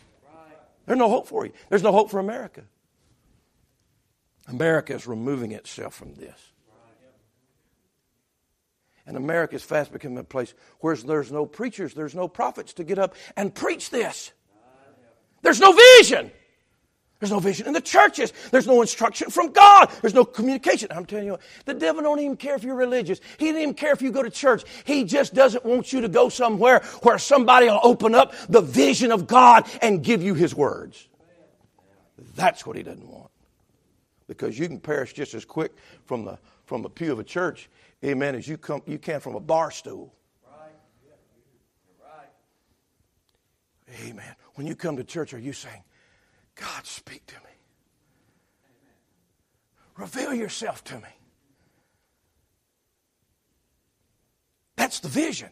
There's 0.85 0.97
no 0.97 1.09
hope 1.09 1.27
for 1.27 1.45
you. 1.45 1.51
There's 1.67 1.83
no 1.83 1.91
hope 1.91 2.09
for 2.09 2.19
America. 2.19 2.63
America 4.47 4.93
is 4.93 5.05
removing 5.05 5.51
itself 5.51 5.93
from 5.93 6.13
this. 6.15 6.39
And 9.05 9.17
America 9.17 9.55
is 9.55 9.63
fast 9.63 9.91
becoming 9.91 10.17
a 10.17 10.23
place 10.23 10.53
where 10.79 10.95
there's 10.95 11.31
no 11.31 11.45
preachers, 11.45 11.93
there's 11.93 12.15
no 12.15 12.29
prophets 12.29 12.73
to 12.75 12.85
get 12.85 12.99
up 12.99 13.15
and 13.35 13.53
preach 13.53 13.89
this. 13.89 14.31
There's 15.41 15.59
no 15.59 15.73
vision. 15.99 16.31
There's 17.19 17.32
no 17.32 17.39
vision 17.39 17.67
in 17.67 17.73
the 17.73 17.82
churches. 17.82 18.34
There's 18.51 18.67
no 18.67 18.82
instruction 18.82 19.30
from 19.30 19.51
God. 19.51 19.89
There's 20.01 20.13
no 20.13 20.25
communication. 20.25 20.89
I'm 20.91 21.06
telling 21.06 21.28
you, 21.28 21.38
the 21.63 21.73
devil 21.73 22.04
don't 22.04 22.19
even 22.19 22.36
care 22.36 22.56
if 22.56 22.63
you're 22.63 22.75
religious. 22.75 23.21
He 23.38 23.47
doesn't 23.47 23.62
even 23.62 23.73
care 23.73 23.93
if 23.93 24.01
you 24.01 24.12
go 24.12 24.21
to 24.21 24.30
church. 24.30 24.63
He 24.84 25.06
just 25.06 25.34
doesn't 25.34 25.63
want 25.63 25.93
you 25.93 26.01
to 26.01 26.10
go 26.10 26.28
somewhere 26.28 26.82
where 27.04 27.17
somebody 27.17 27.67
will 27.67 27.80
open 27.84 28.13
up 28.15 28.34
the 28.49 28.62
vision 28.62 29.12
of 29.12 29.28
God 29.28 29.65
and 29.82 30.04
give 30.04 30.21
you 30.21 30.34
his 30.34 30.54
words. 30.54 31.08
That's 32.36 32.65
what 32.65 32.75
he 32.75 32.84
doesn't 32.84 33.08
want. 33.08 33.32
Because 34.28 34.60
you 34.60 34.67
can 34.67 34.80
perish 34.80 35.13
just 35.13 35.34
as 35.34 35.45
quick 35.45 35.71
from 36.04 36.25
the 36.25 36.38
from 36.65 36.82
the 36.82 36.89
pew 36.89 37.12
of 37.12 37.19
a 37.19 37.23
church, 37.23 37.69
amen, 38.04 38.34
as 38.34 38.47
you 38.47 38.58
come 38.58 38.82
you 38.88 38.97
can 38.97 39.19
from 39.19 39.36
a 39.36 39.39
bar 39.39 39.71
stool. 39.71 40.13
Amen. 44.04 44.36
When 44.56 44.67
you 44.67 44.75
come 44.75 44.97
to 44.97 45.04
church, 45.04 45.34
are 45.34 45.39
you 45.39 45.54
saying, 45.54 45.84
God, 46.56 46.86
speak 46.86 47.26
to 47.28 47.36
me? 47.36 47.41
Reveal 49.98 50.34
yourself 50.34 50.84
to 50.86 50.96
me. 50.96 51.10
That's 54.76 55.00
the 55.00 55.08
vision. 55.08 55.50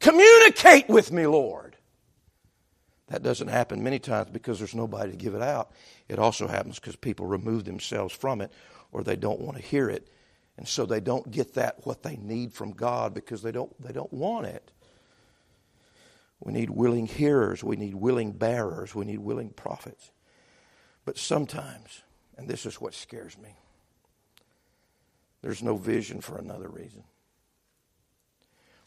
Communicate 0.00 0.88
with 0.88 1.12
me, 1.12 1.26
Lord. 1.26 1.76
That 3.08 3.22
doesn't 3.22 3.48
happen 3.48 3.82
many 3.82 3.98
times 3.98 4.30
because 4.30 4.58
there's 4.58 4.74
nobody 4.74 5.10
to 5.10 5.16
give 5.16 5.34
it 5.34 5.42
out. 5.42 5.72
It 6.08 6.18
also 6.18 6.46
happens 6.46 6.78
because 6.78 6.96
people 6.96 7.26
remove 7.26 7.64
themselves 7.64 8.14
from 8.14 8.40
it 8.40 8.52
or 8.92 9.02
they 9.02 9.16
don't 9.16 9.40
want 9.40 9.56
to 9.56 9.62
hear 9.62 9.90
it. 9.90 10.08
And 10.56 10.66
so 10.66 10.86
they 10.86 11.00
don't 11.00 11.30
get 11.30 11.54
that 11.54 11.84
what 11.86 12.02
they 12.02 12.16
need 12.16 12.52
from 12.52 12.72
God 12.72 13.12
because 13.12 13.42
they 13.42 13.52
don't 13.52 13.72
they 13.82 13.92
don't 13.92 14.12
want 14.12 14.46
it. 14.46 14.70
We 16.44 16.52
need 16.52 16.68
willing 16.68 17.06
hearers, 17.06 17.64
we 17.64 17.76
need 17.76 17.94
willing 17.94 18.32
bearers, 18.32 18.94
we 18.94 19.06
need 19.06 19.18
willing 19.18 19.48
prophets. 19.48 20.10
But 21.06 21.16
sometimes, 21.18 22.02
and 22.36 22.46
this 22.46 22.66
is 22.66 22.80
what 22.80 22.94
scares 22.94 23.36
me, 23.38 23.56
there's 25.40 25.62
no 25.62 25.76
vision 25.76 26.20
for 26.20 26.36
another 26.36 26.68
reason. 26.68 27.02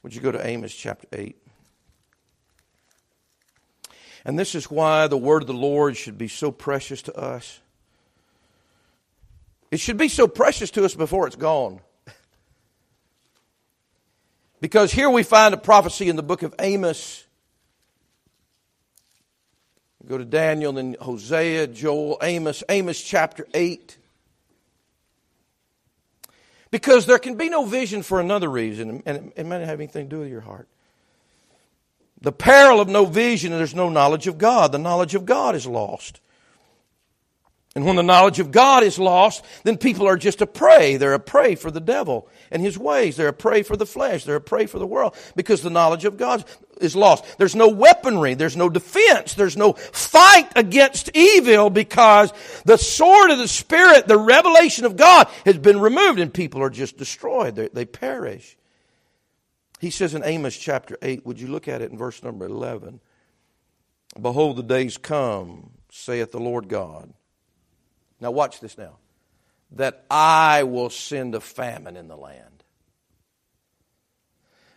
Would 0.04 0.14
you 0.14 0.22
go 0.22 0.32
to 0.32 0.48
Amos 0.48 0.74
chapter 0.74 1.08
8? 1.12 1.36
And 4.24 4.38
this 4.38 4.56
is 4.56 4.70
why 4.70 5.08
the 5.08 5.18
word 5.18 5.42
of 5.42 5.48
the 5.48 5.54
Lord 5.54 5.98
should 5.98 6.18
be 6.18 6.28
so 6.28 6.52
precious 6.52 7.02
to 7.04 7.16
us. 7.18 7.60
It 9.72 9.80
should 9.80 9.98
be 9.98 10.10
so 10.10 10.28
precious 10.28 10.70
to 10.72 10.86
us 10.86 10.94
before 10.94 11.28
it's 11.28 11.36
gone. 11.36 11.82
Because 14.62 14.92
here 14.92 15.10
we 15.10 15.24
find 15.24 15.54
a 15.54 15.58
prophecy 15.58 16.10
in 16.10 16.16
the 16.16 16.24
book 16.24 16.44
of 16.44 16.54
Amos. 16.60 17.27
Go 20.08 20.18
to 20.18 20.26
Daniel, 20.26 20.72
then 20.74 20.96
Hosea, 21.02 21.68
Joel, 21.68 22.18
Amos, 22.22 22.64
Amos 22.70 23.02
chapter 23.02 23.46
8. 23.54 23.98
Because 26.72 27.06
there 27.06 27.20
can 27.20 27.36
be 27.36 27.50
no 27.50 27.66
vision 27.66 28.04
for 28.04 28.20
another 28.20 28.50
reason, 28.50 29.04
and 29.06 29.32
it 29.36 29.46
may 29.46 29.60
not 29.60 29.68
have 29.68 29.80
anything 29.80 30.10
to 30.10 30.16
do 30.16 30.22
with 30.22 30.30
your 30.30 30.42
heart. 30.42 30.68
The 32.22 32.32
peril 32.32 32.80
of 32.80 32.88
no 32.88 33.06
vision, 33.06 33.52
there's 33.52 33.76
no 33.76 33.90
knowledge 33.90 34.28
of 34.28 34.38
God. 34.38 34.72
The 34.72 34.80
knowledge 34.80 35.14
of 35.14 35.26
God 35.26 35.56
is 35.56 35.68
lost. 35.68 36.20
And 37.78 37.86
when 37.86 37.96
the 37.96 38.02
knowledge 38.02 38.40
of 38.40 38.50
God 38.50 38.82
is 38.82 38.98
lost, 38.98 39.46
then 39.64 39.78
people 39.78 40.08
are 40.08 40.18
just 40.18 40.42
a 40.42 40.48
prey. 40.48 40.98
They're 40.98 41.14
a 41.14 41.20
prey 41.20 41.54
for 41.54 41.70
the 41.70 41.80
devil 41.80 42.28
and 42.50 42.60
his 42.60 42.76
ways. 42.76 43.16
They're 43.16 43.28
a 43.28 43.34
prey 43.34 43.62
for 43.62 43.78
the 43.78 43.86
flesh. 43.86 44.24
They're 44.24 44.38
a 44.38 44.42
prey 44.42 44.66
for 44.66 44.80
the 44.80 44.88
world 44.88 45.16
because 45.36 45.62
the 45.62 45.70
knowledge 45.70 46.04
of 46.04 46.18
God 46.18 46.44
is 46.82 46.96
lost. 46.96 47.38
There's 47.38 47.56
no 47.56 47.68
weaponry. 47.68 48.34
There's 48.34 48.58
no 48.58 48.68
defense. 48.68 49.36
There's 49.36 49.56
no 49.56 49.74
fight 49.74 50.52
against 50.56 51.16
evil 51.16 51.70
because 51.70 52.34
the 52.66 52.78
sword 52.78 53.30
of 53.30 53.38
the 53.38 53.48
Spirit, 53.48 54.08
the 54.08 54.18
revelation 54.18 54.86
of 54.86 54.98
God 54.98 55.28
has 55.46 55.60
been 55.60 55.80
removed 55.80 56.18
and 56.18 56.34
people 56.34 56.64
are 56.64 56.72
just 56.72 56.98
destroyed. 56.98 57.56
They, 57.56 57.68
they 57.68 57.86
perish. 57.86 58.58
He 59.80 59.92
says 59.92 60.16
in 60.16 60.24
Amos 60.26 60.58
chapter 60.58 60.98
8, 61.04 61.28
would 61.28 61.40
you 61.40 61.46
look 61.46 61.68
at 61.68 61.84
it 61.84 61.92
in 61.92 61.98
verse 62.00 62.24
number 62.24 62.48
11? 62.48 63.02
Behold, 64.20 64.56
the 64.56 64.64
days 64.64 64.98
come, 64.98 65.74
saith 65.92 66.32
the 66.32 66.40
Lord 66.40 66.70
God 66.70 67.14
now, 68.20 68.32
watch 68.32 68.60
this 68.60 68.78
now. 68.78 68.98
That 69.72 70.06
I 70.10 70.64
will 70.64 70.90
send 70.90 71.36
a 71.36 71.42
famine 71.42 71.98
in 71.98 72.08
the 72.08 72.16
land. 72.16 72.64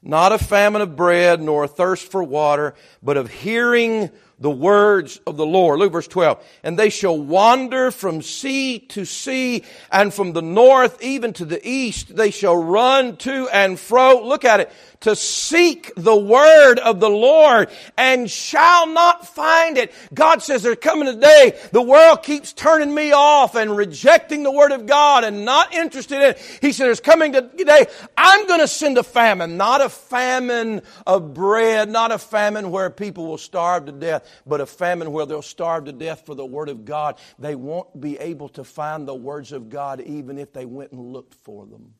Not 0.02 0.32
a 0.32 0.38
famine 0.38 0.82
of 0.82 0.96
bread, 0.96 1.40
nor 1.40 1.64
a 1.64 1.68
thirst 1.68 2.10
for 2.10 2.22
water, 2.22 2.74
but 3.02 3.16
of 3.16 3.30
hearing 3.30 4.10
the 4.40 4.50
words 4.50 5.20
of 5.26 5.36
the 5.36 5.46
Lord. 5.46 5.78
Look 5.78 5.92
verse 5.92 6.08
12. 6.08 6.42
And 6.62 6.78
they 6.78 6.88
shall 6.88 7.16
wander 7.16 7.90
from 7.90 8.22
sea 8.22 8.78
to 8.78 9.04
sea 9.04 9.64
and 9.92 10.12
from 10.12 10.32
the 10.32 10.42
north 10.42 11.02
even 11.02 11.34
to 11.34 11.44
the 11.44 11.60
east. 11.66 12.16
They 12.16 12.30
shall 12.30 12.56
run 12.56 13.16
to 13.18 13.48
and 13.50 13.78
fro. 13.78 14.26
Look 14.26 14.44
at 14.44 14.60
it. 14.60 14.72
To 15.00 15.16
seek 15.16 15.92
the 15.96 16.16
word 16.16 16.78
of 16.78 17.00
the 17.00 17.08
Lord 17.08 17.70
and 17.96 18.30
shall 18.30 18.86
not 18.86 19.26
find 19.26 19.78
it. 19.78 19.94
God 20.12 20.42
says 20.42 20.62
there's 20.62 20.76
coming 20.76 21.08
a 21.08 21.16
day 21.16 21.58
the 21.72 21.80
world 21.80 22.22
keeps 22.22 22.52
turning 22.52 22.94
me 22.94 23.12
off 23.12 23.54
and 23.54 23.74
rejecting 23.74 24.42
the 24.42 24.52
word 24.52 24.72
of 24.72 24.84
God 24.84 25.24
and 25.24 25.46
not 25.46 25.74
interested 25.74 26.16
in 26.16 26.22
it. 26.30 26.58
He 26.60 26.72
said 26.72 26.84
there's 26.84 27.00
coming 27.00 27.34
a 27.34 27.40
day 27.40 27.86
I'm 28.14 28.46
going 28.46 28.60
to 28.60 28.68
send 28.68 28.98
a 28.98 29.02
famine, 29.02 29.56
not 29.56 29.80
a 29.80 29.88
famine 29.88 30.82
of 31.06 31.32
bread, 31.32 31.88
not 31.88 32.12
a 32.12 32.18
famine 32.18 32.70
where 32.70 32.90
people 32.90 33.26
will 33.26 33.38
starve 33.38 33.86
to 33.86 33.92
death, 33.92 34.29
but 34.46 34.60
a 34.60 34.66
famine 34.66 35.12
where 35.12 35.26
they'll 35.26 35.42
starve 35.42 35.84
to 35.86 35.92
death 35.92 36.26
for 36.26 36.34
the 36.34 36.46
Word 36.46 36.68
of 36.68 36.84
God. 36.84 37.18
They 37.38 37.54
won't 37.54 38.00
be 38.00 38.18
able 38.18 38.48
to 38.50 38.64
find 38.64 39.06
the 39.06 39.14
words 39.14 39.52
of 39.52 39.68
God 39.68 40.00
even 40.00 40.38
if 40.38 40.52
they 40.52 40.64
went 40.64 40.92
and 40.92 41.12
looked 41.12 41.34
for 41.34 41.66
them. 41.66 41.94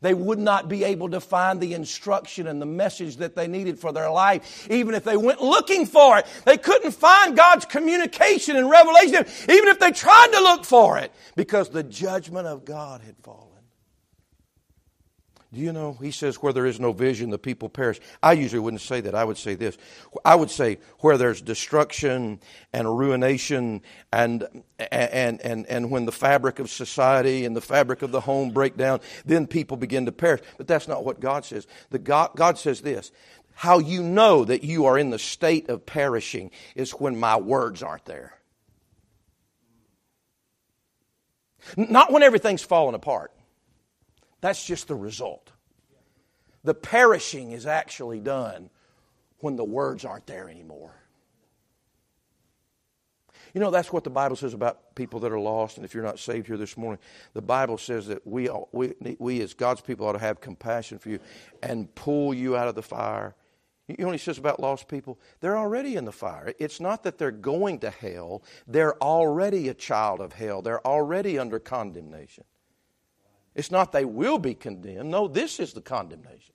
They 0.00 0.14
would 0.14 0.38
not 0.38 0.68
be 0.68 0.84
able 0.84 1.10
to 1.10 1.20
find 1.20 1.60
the 1.60 1.74
instruction 1.74 2.46
and 2.46 2.60
the 2.60 2.66
message 2.66 3.16
that 3.16 3.34
they 3.34 3.46
needed 3.46 3.78
for 3.78 3.92
their 3.92 4.10
life, 4.10 4.68
even 4.70 4.94
if 4.94 5.04
they 5.04 5.16
went 5.16 5.42
looking 5.42 5.86
for 5.86 6.18
it. 6.18 6.26
They 6.44 6.58
couldn't 6.58 6.92
find 6.92 7.36
God's 7.36 7.64
communication 7.64 8.56
and 8.56 8.68
revelation, 8.68 9.24
even 9.48 9.68
if 9.68 9.78
they 9.78 9.92
tried 9.92 10.28
to 10.32 10.40
look 10.40 10.64
for 10.64 10.98
it, 10.98 11.12
because 11.34 11.70
the 11.70 11.82
judgment 11.82 12.46
of 12.46 12.64
God 12.64 13.00
had 13.00 13.16
fallen. 13.22 13.45
Do 15.56 15.62
you 15.62 15.72
know? 15.72 15.94
He 15.94 16.10
says, 16.10 16.36
where 16.36 16.52
there 16.52 16.66
is 16.66 16.78
no 16.78 16.92
vision, 16.92 17.30
the 17.30 17.38
people 17.38 17.70
perish. 17.70 17.98
I 18.22 18.34
usually 18.34 18.60
wouldn't 18.60 18.82
say 18.82 19.00
that. 19.00 19.14
I 19.14 19.24
would 19.24 19.38
say 19.38 19.54
this. 19.54 19.78
I 20.22 20.34
would 20.34 20.50
say, 20.50 20.76
where 20.98 21.16
there's 21.16 21.40
destruction 21.40 22.40
and 22.74 22.98
ruination 22.98 23.80
and, 24.12 24.46
and, 24.78 25.40
and, 25.40 25.64
and 25.64 25.90
when 25.90 26.04
the 26.04 26.12
fabric 26.12 26.58
of 26.58 26.68
society 26.68 27.46
and 27.46 27.56
the 27.56 27.62
fabric 27.62 28.02
of 28.02 28.12
the 28.12 28.20
home 28.20 28.50
break 28.50 28.76
down, 28.76 29.00
then 29.24 29.46
people 29.46 29.78
begin 29.78 30.04
to 30.04 30.12
perish. 30.12 30.42
But 30.58 30.66
that's 30.66 30.88
not 30.88 31.06
what 31.06 31.20
God 31.20 31.46
says. 31.46 31.66
The 31.88 32.00
God, 32.00 32.32
God 32.36 32.58
says 32.58 32.82
this. 32.82 33.10
How 33.54 33.78
you 33.78 34.02
know 34.02 34.44
that 34.44 34.62
you 34.62 34.84
are 34.84 34.98
in 34.98 35.08
the 35.08 35.18
state 35.18 35.70
of 35.70 35.86
perishing 35.86 36.50
is 36.74 36.90
when 36.90 37.18
my 37.18 37.38
words 37.38 37.82
aren't 37.82 38.04
there. 38.04 38.34
Not 41.78 42.12
when 42.12 42.22
everything's 42.22 42.60
falling 42.60 42.94
apart. 42.94 43.32
That's 44.46 44.64
just 44.64 44.86
the 44.86 44.94
result. 44.94 45.50
The 46.62 46.72
perishing 46.72 47.50
is 47.50 47.66
actually 47.66 48.20
done 48.20 48.70
when 49.40 49.56
the 49.56 49.64
words 49.64 50.04
aren't 50.04 50.28
there 50.28 50.48
anymore. 50.48 50.94
You 53.54 53.60
know, 53.60 53.72
that's 53.72 53.92
what 53.92 54.04
the 54.04 54.10
Bible 54.10 54.36
says 54.36 54.54
about 54.54 54.94
people 54.94 55.18
that 55.18 55.32
are 55.32 55.40
lost. 55.40 55.78
And 55.78 55.84
if 55.84 55.94
you're 55.94 56.04
not 56.04 56.20
saved 56.20 56.46
here 56.46 56.56
this 56.56 56.76
morning, 56.76 57.00
the 57.34 57.42
Bible 57.42 57.76
says 57.76 58.06
that 58.06 58.24
we, 58.24 58.48
we, 58.70 58.94
we 59.18 59.40
as 59.40 59.52
God's 59.52 59.80
people 59.80 60.06
ought 60.06 60.12
to 60.12 60.20
have 60.20 60.40
compassion 60.40 61.00
for 61.00 61.08
you 61.08 61.18
and 61.60 61.92
pull 61.96 62.32
you 62.32 62.56
out 62.56 62.68
of 62.68 62.76
the 62.76 62.82
fire. 62.82 63.34
You 63.88 63.96
know 63.98 64.06
what 64.06 64.12
he 64.12 64.18
says 64.18 64.38
about 64.38 64.60
lost 64.60 64.86
people? 64.86 65.18
They're 65.40 65.58
already 65.58 65.96
in 65.96 66.04
the 66.04 66.12
fire. 66.12 66.54
It's 66.60 66.78
not 66.78 67.02
that 67.02 67.18
they're 67.18 67.32
going 67.32 67.80
to 67.80 67.90
hell, 67.90 68.44
they're 68.68 68.96
already 69.02 69.68
a 69.68 69.74
child 69.74 70.20
of 70.20 70.34
hell, 70.34 70.62
they're 70.62 70.86
already 70.86 71.36
under 71.36 71.58
condemnation. 71.58 72.44
It's 73.56 73.70
not 73.70 73.90
they 73.90 74.04
will 74.04 74.38
be 74.38 74.54
condemned. 74.54 75.10
No, 75.10 75.26
this 75.26 75.58
is 75.58 75.72
the 75.72 75.80
condemnation. 75.80 76.52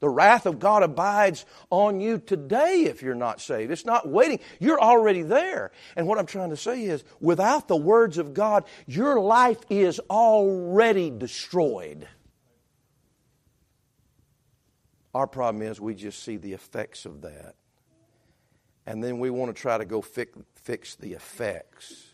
The 0.00 0.08
wrath 0.08 0.44
of 0.44 0.60
God 0.60 0.82
abides 0.82 1.46
on 1.70 2.00
you 2.00 2.18
today 2.18 2.84
if 2.84 3.02
you're 3.02 3.16
not 3.16 3.40
saved. 3.40 3.72
It's 3.72 3.86
not 3.86 4.06
waiting. 4.06 4.38
You're 4.60 4.80
already 4.80 5.22
there. 5.22 5.72
And 5.96 6.06
what 6.06 6.18
I'm 6.18 6.26
trying 6.26 6.50
to 6.50 6.56
say 6.56 6.84
is, 6.84 7.02
without 7.20 7.66
the 7.66 7.76
words 7.76 8.18
of 8.18 8.34
God, 8.34 8.64
your 8.86 9.18
life 9.18 9.58
is 9.70 9.98
already 10.10 11.10
destroyed. 11.10 12.06
Our 15.14 15.26
problem 15.26 15.62
is 15.62 15.80
we 15.80 15.94
just 15.94 16.22
see 16.22 16.36
the 16.36 16.52
effects 16.52 17.06
of 17.06 17.22
that. 17.22 17.54
And 18.86 19.02
then 19.02 19.18
we 19.18 19.30
want 19.30 19.56
to 19.56 19.60
try 19.60 19.78
to 19.78 19.86
go 19.86 20.02
fix, 20.02 20.38
fix 20.54 20.94
the 20.96 21.14
effects 21.14 22.07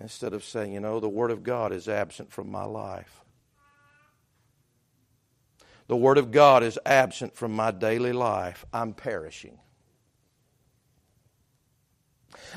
instead 0.00 0.32
of 0.32 0.42
saying, 0.42 0.72
you 0.72 0.80
know, 0.80 0.98
the 0.98 1.08
Word 1.08 1.30
of 1.30 1.42
God 1.42 1.72
is 1.72 1.88
absent 1.88 2.32
from 2.32 2.50
my 2.50 2.64
life. 2.64 3.20
The 5.88 5.96
Word 5.96 6.18
of 6.18 6.30
God 6.30 6.62
is 6.62 6.78
absent 6.86 7.34
from 7.34 7.52
my 7.52 7.70
daily 7.70 8.12
life. 8.12 8.64
I'm 8.72 8.94
perishing. 8.94 9.58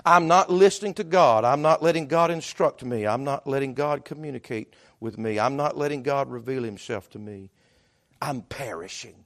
I'm 0.06 0.28
not 0.28 0.50
listening 0.50 0.94
to 0.96 1.04
God. 1.04 1.44
I'm 1.44 1.62
not 1.62 1.84
letting 1.84 2.08
God 2.08 2.32
instruct 2.32 2.84
me. 2.84 3.06
I'm 3.06 3.24
not 3.24 3.46
letting 3.46 3.74
God 3.74 4.06
communicate 4.06 4.74
with 5.00 5.18
me. 5.18 5.40
I'm 5.40 5.56
not 5.56 5.78
letting 5.78 6.04
God 6.04 6.32
reveal 6.32 6.64
Himself 6.64 7.10
to 7.12 7.20
me. 7.20 7.50
I'm 8.22 8.42
perishing. 8.44 9.26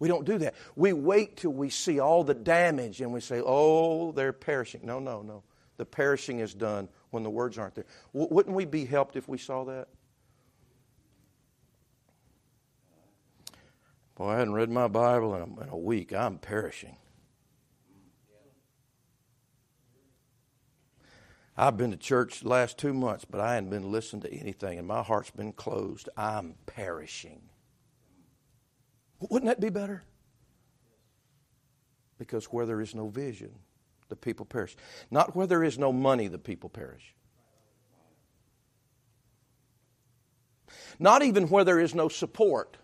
We 0.00 0.08
don't 0.08 0.24
do 0.24 0.38
that. 0.38 0.54
We 0.74 0.92
wait 0.92 1.36
till 1.36 1.52
we 1.52 1.70
see 1.70 2.00
all 2.00 2.24
the 2.24 2.34
damage 2.34 3.00
and 3.00 3.12
we 3.12 3.20
say, 3.20 3.42
oh, 3.44 4.12
they're 4.12 4.32
perishing. 4.32 4.80
No, 4.84 4.98
no, 4.98 5.22
no. 5.22 5.42
The 5.78 5.86
perishing 5.86 6.40
is 6.40 6.52
done 6.52 6.88
when 7.10 7.22
the 7.22 7.30
words 7.30 7.56
aren't 7.56 7.74
there. 7.74 7.86
W- 8.12 8.32
wouldn't 8.32 8.54
we 8.54 8.66
be 8.66 8.84
helped 8.84 9.16
if 9.16 9.28
we 9.28 9.38
saw 9.38 9.64
that? 9.64 9.88
Boy, 14.16 14.30
I 14.30 14.38
hadn't 14.38 14.54
read 14.54 14.68
my 14.68 14.88
Bible 14.88 15.34
in 15.36 15.42
a, 15.42 15.60
in 15.62 15.68
a 15.68 15.78
week. 15.78 16.12
I'm 16.12 16.38
perishing. 16.38 16.96
I've 21.56 21.76
been 21.76 21.92
to 21.92 21.96
church 21.96 22.40
the 22.40 22.48
last 22.48 22.78
two 22.78 22.92
months, 22.92 23.24
but 23.24 23.40
I 23.40 23.54
hadn't 23.54 23.70
been 23.70 23.90
listening 23.90 24.22
to 24.22 24.32
anything, 24.32 24.78
and 24.78 24.86
my 24.86 25.02
heart's 25.02 25.30
been 25.30 25.52
closed. 25.52 26.08
I'm 26.16 26.54
perishing. 26.66 27.42
Wouldn't 29.20 29.48
that 29.48 29.60
be 29.60 29.70
better? 29.70 30.02
Because 32.16 32.46
where 32.46 32.66
there 32.66 32.80
is 32.80 32.94
no 32.94 33.08
vision, 33.08 33.52
the 34.08 34.16
people 34.16 34.46
perish. 34.46 34.76
Not 35.10 35.36
where 35.36 35.46
there 35.46 35.62
is 35.62 35.78
no 35.78 35.92
money, 35.92 36.28
the 36.28 36.38
people 36.38 36.68
perish. 36.68 37.14
Not 40.98 41.22
even 41.22 41.48
where 41.48 41.64
there 41.64 41.78
is 41.78 41.94
no 41.94 42.08
support. 42.08 42.76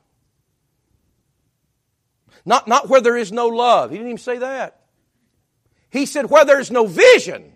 Not, 2.45 2.69
not 2.69 2.89
where 2.89 3.01
there 3.01 3.17
is 3.17 3.33
no 3.33 3.49
love. 3.49 3.91
He 3.91 3.97
didn't 3.97 4.11
even 4.11 4.19
say 4.19 4.39
that. 4.39 4.81
He 5.91 6.07
said 6.07 6.31
where 6.31 6.45
there 6.45 6.61
is 6.61 6.71
no 6.71 6.87
vision. 6.87 7.54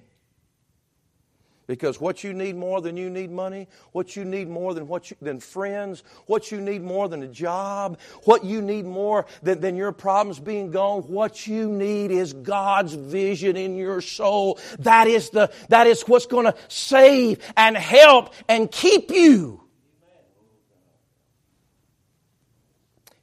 Because 1.69 2.01
what 2.01 2.25
you 2.25 2.33
need 2.33 2.57
more 2.57 2.81
than 2.81 2.97
you 2.97 3.11
need 3.11 3.31
money, 3.31 3.69
what 3.93 4.17
you 4.17 4.25
need 4.25 4.49
more 4.49 4.73
than 4.73 4.89
what 4.89 5.11
you, 5.11 5.19
than 5.21 5.39
friends, 5.39 6.03
what 6.25 6.51
you 6.51 6.63
need 6.63 6.83
more 6.83 7.11
than 7.11 7.23
a 7.23 7.29
job, 7.29 7.99
what 8.25 8.43
you 8.43 8.63
need 8.63 8.87
more 8.87 9.27
than, 9.43 9.61
than 9.61 9.77
your 9.77 9.93
problems 9.93 10.41
being 10.41 10.71
gone, 10.71 11.03
what 11.03 11.47
you 11.47 11.69
need 11.69 12.11
is 12.11 12.33
God's 12.33 12.95
vision 12.95 13.59
in 13.59 13.77
your 13.77 14.01
soul. 14.01 14.59
That 14.79 15.09
is 15.09 15.29
the 15.29 15.53
that 15.69 15.87
is 15.87 16.01
what's 16.09 16.25
going 16.25 16.47
to 16.47 16.55
save 16.69 17.39
and 17.55 17.77
help 17.77 18.33
and 18.49 18.73
keep 18.73 19.11
you. 19.11 19.61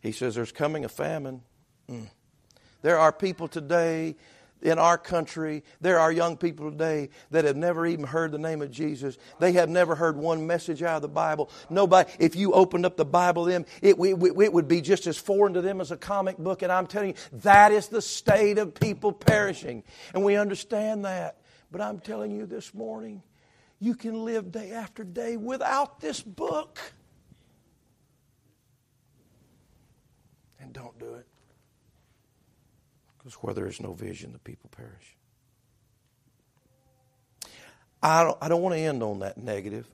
He 0.02 0.12
says 0.12 0.36
there's 0.36 0.52
coming 0.52 0.86
a 0.86 0.90
famine. 0.90 1.42
Mm. 1.90 2.10
There 2.84 3.00
are 3.00 3.12
people 3.12 3.48
today 3.48 4.18
in 4.66 4.80
our 4.80 4.98
country, 4.98 5.64
there 5.80 6.00
are 6.00 6.12
young 6.12 6.36
people 6.38 6.72
today 6.72 7.10
that 7.30 7.46
have 7.46 7.56
never 7.56 7.86
even 7.86 8.06
heard 8.06 8.32
the 8.32 8.40
name 8.40 8.62
of 8.62 8.72
Jesus. 8.72 9.18
They 9.40 9.54
have 9.54 9.70
never 9.70 9.94
heard 9.94 10.18
one 10.18 10.48
message 10.48 10.82
out 10.82 10.96
of 10.96 11.02
the 11.04 11.08
Bible. 11.08 11.52
Nobody, 11.70 12.12
if 12.20 12.36
you 12.36 12.52
opened 12.52 12.86
up 12.86 12.98
the 12.98 13.06
Bible 13.06 13.46
to 13.46 13.52
them, 13.52 13.66
it, 13.82 13.96
it, 14.00 14.42
it 14.42 14.54
would 14.54 14.68
be 14.68 14.82
just 14.82 15.06
as 15.06 15.18
foreign 15.18 15.54
to 15.54 15.62
them 15.62 15.80
as 15.80 15.92
a 15.92 15.98
comic 15.98 16.38
book. 16.38 16.64
And 16.64 16.72
I'm 16.72 16.88
telling 16.88 17.10
you, 17.10 17.16
that 17.44 17.72
is 17.72 17.88
the 17.88 18.02
state 18.02 18.58
of 18.58 18.74
people 18.74 19.12
perishing. 19.14 19.84
And 20.14 20.26
we 20.26 20.36
understand 20.36 21.06
that. 21.06 21.38
But 21.72 21.82
I'm 21.82 22.00
telling 22.00 22.32
you 22.32 22.48
this 22.48 22.74
morning, 22.74 23.22
you 23.80 23.94
can 23.94 24.26
live 24.26 24.52
day 24.52 24.72
after 24.72 25.04
day 25.04 25.38
without 25.38 26.00
this 26.00 26.22
book. 26.22 26.80
And 30.60 30.74
don't 30.74 30.98
do 30.98 31.14
it. 31.14 31.28
Because 33.26 33.42
where 33.42 33.56
there 33.56 33.66
is 33.66 33.82
no 33.82 33.94
vision, 33.94 34.34
the 34.34 34.38
people 34.38 34.70
perish. 34.70 35.18
I 38.04 38.24
don't, 38.24 38.38
I 38.40 38.48
don't 38.48 38.62
want 38.62 38.76
to 38.76 38.80
end 38.80 39.02
on 39.02 39.18
that 39.20 39.40
negative. 39.40 39.88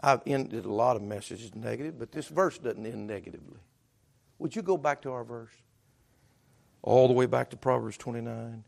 I've 0.00 0.22
ended 0.26 0.64
a 0.64 0.72
lot 0.72 0.96
of 0.96 1.02
messages 1.02 1.54
negative, 1.54 1.98
but 1.98 2.12
this 2.12 2.28
verse 2.28 2.56
doesn't 2.56 2.86
end 2.86 3.06
negatively. 3.06 3.58
Would 4.38 4.56
you 4.56 4.62
go 4.62 4.78
back 4.78 5.02
to 5.02 5.10
our 5.10 5.22
verse? 5.22 5.52
All 6.80 7.08
the 7.08 7.12
way 7.12 7.26
back 7.26 7.50
to 7.50 7.58
Proverbs 7.58 7.98
29. 7.98 8.64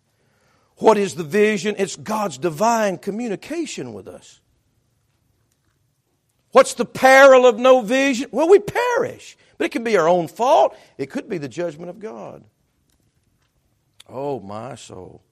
What 0.77 0.99
is 0.99 1.15
the 1.15 1.25
vision? 1.25 1.75
It's 1.79 1.97
God's 1.97 2.37
divine 2.37 2.99
communication 2.99 3.95
with 3.95 4.07
us. 4.07 4.43
What's 6.53 6.75
the 6.75 6.85
peril 6.85 7.47
of 7.47 7.59
no 7.59 7.81
vision? 7.81 8.29
Well, 8.33 8.51
we 8.51 8.59
perish. 8.59 9.39
But 9.57 9.65
it 9.65 9.69
could 9.71 9.83
be 9.83 9.97
our 9.97 10.09
own 10.09 10.29
fault, 10.29 10.77
it 10.99 11.07
could 11.07 11.27
be 11.27 11.39
the 11.39 11.49
judgment 11.49 11.89
of 11.89 12.01
God. 12.01 12.45
Oh, 14.09 14.41
my 14.41 14.75
soul. 14.75 15.23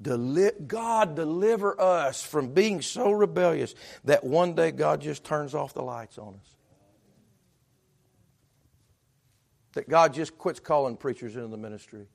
Deli- 0.00 0.52
God 0.66 1.14
deliver 1.14 1.78
us 1.80 2.22
from 2.22 2.52
being 2.52 2.80
so 2.80 3.10
rebellious 3.10 3.74
that 4.04 4.24
one 4.24 4.54
day 4.54 4.70
God 4.70 5.00
just 5.00 5.24
turns 5.24 5.54
off 5.54 5.74
the 5.74 5.82
lights 5.82 6.18
on 6.18 6.34
us. 6.34 6.56
That 9.74 9.88
God 9.88 10.14
just 10.14 10.36
quits 10.36 10.58
calling 10.58 10.96
preachers 10.96 11.36
into 11.36 11.48
the 11.48 11.56
ministry. 11.56 12.06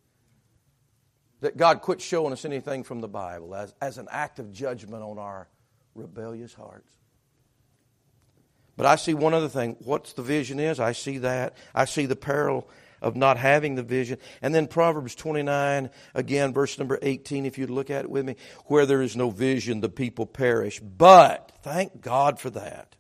That 1.42 1.58
God 1.58 1.82
quits 1.82 2.04
showing 2.04 2.34
us 2.34 2.44
anything 2.44 2.84
from 2.84 3.02
the 3.02 3.08
Bible 3.08 3.56
as, 3.56 3.74
as 3.82 3.98
an 3.98 4.08
act 4.10 4.40
of 4.40 4.52
judgment 4.52 5.04
on 5.04 5.20
our 5.20 5.48
rebellious 5.94 6.54
hearts. 6.54 6.92
But 8.78 8.86
I 8.86 8.96
see 8.98 9.14
one 9.14 9.34
other 9.34 9.48
thing. 9.48 9.78
What's 9.80 10.14
the 10.14 10.22
vision 10.22 10.60
is? 10.60 10.80
I 10.80 10.92
see 10.92 11.20
that. 11.20 11.56
I 11.74 11.86
see 11.86 12.06
the 12.06 12.16
peril 12.16 12.68
of 13.06 13.16
not 13.16 13.38
having 13.38 13.76
the 13.76 13.84
vision. 13.84 14.18
And 14.42 14.54
then 14.54 14.66
Proverbs 14.66 15.14
29, 15.14 15.92
again, 16.16 16.54
verse 16.54 16.80
number 16.80 16.98
18, 17.02 17.46
if 17.46 17.60
you'd 17.60 17.70
look 17.70 17.92
at 17.92 18.04
it 18.04 18.10
with 18.10 18.26
me, 18.26 18.36
where 18.66 18.88
there 18.88 19.04
is 19.04 19.16
no 19.16 19.30
vision, 19.30 19.80
the 19.80 19.90
people 19.90 20.26
perish. 20.26 20.80
But, 20.80 21.52
thank 21.62 22.02
God 22.02 22.40
for 22.40 22.50
that. 22.50 22.96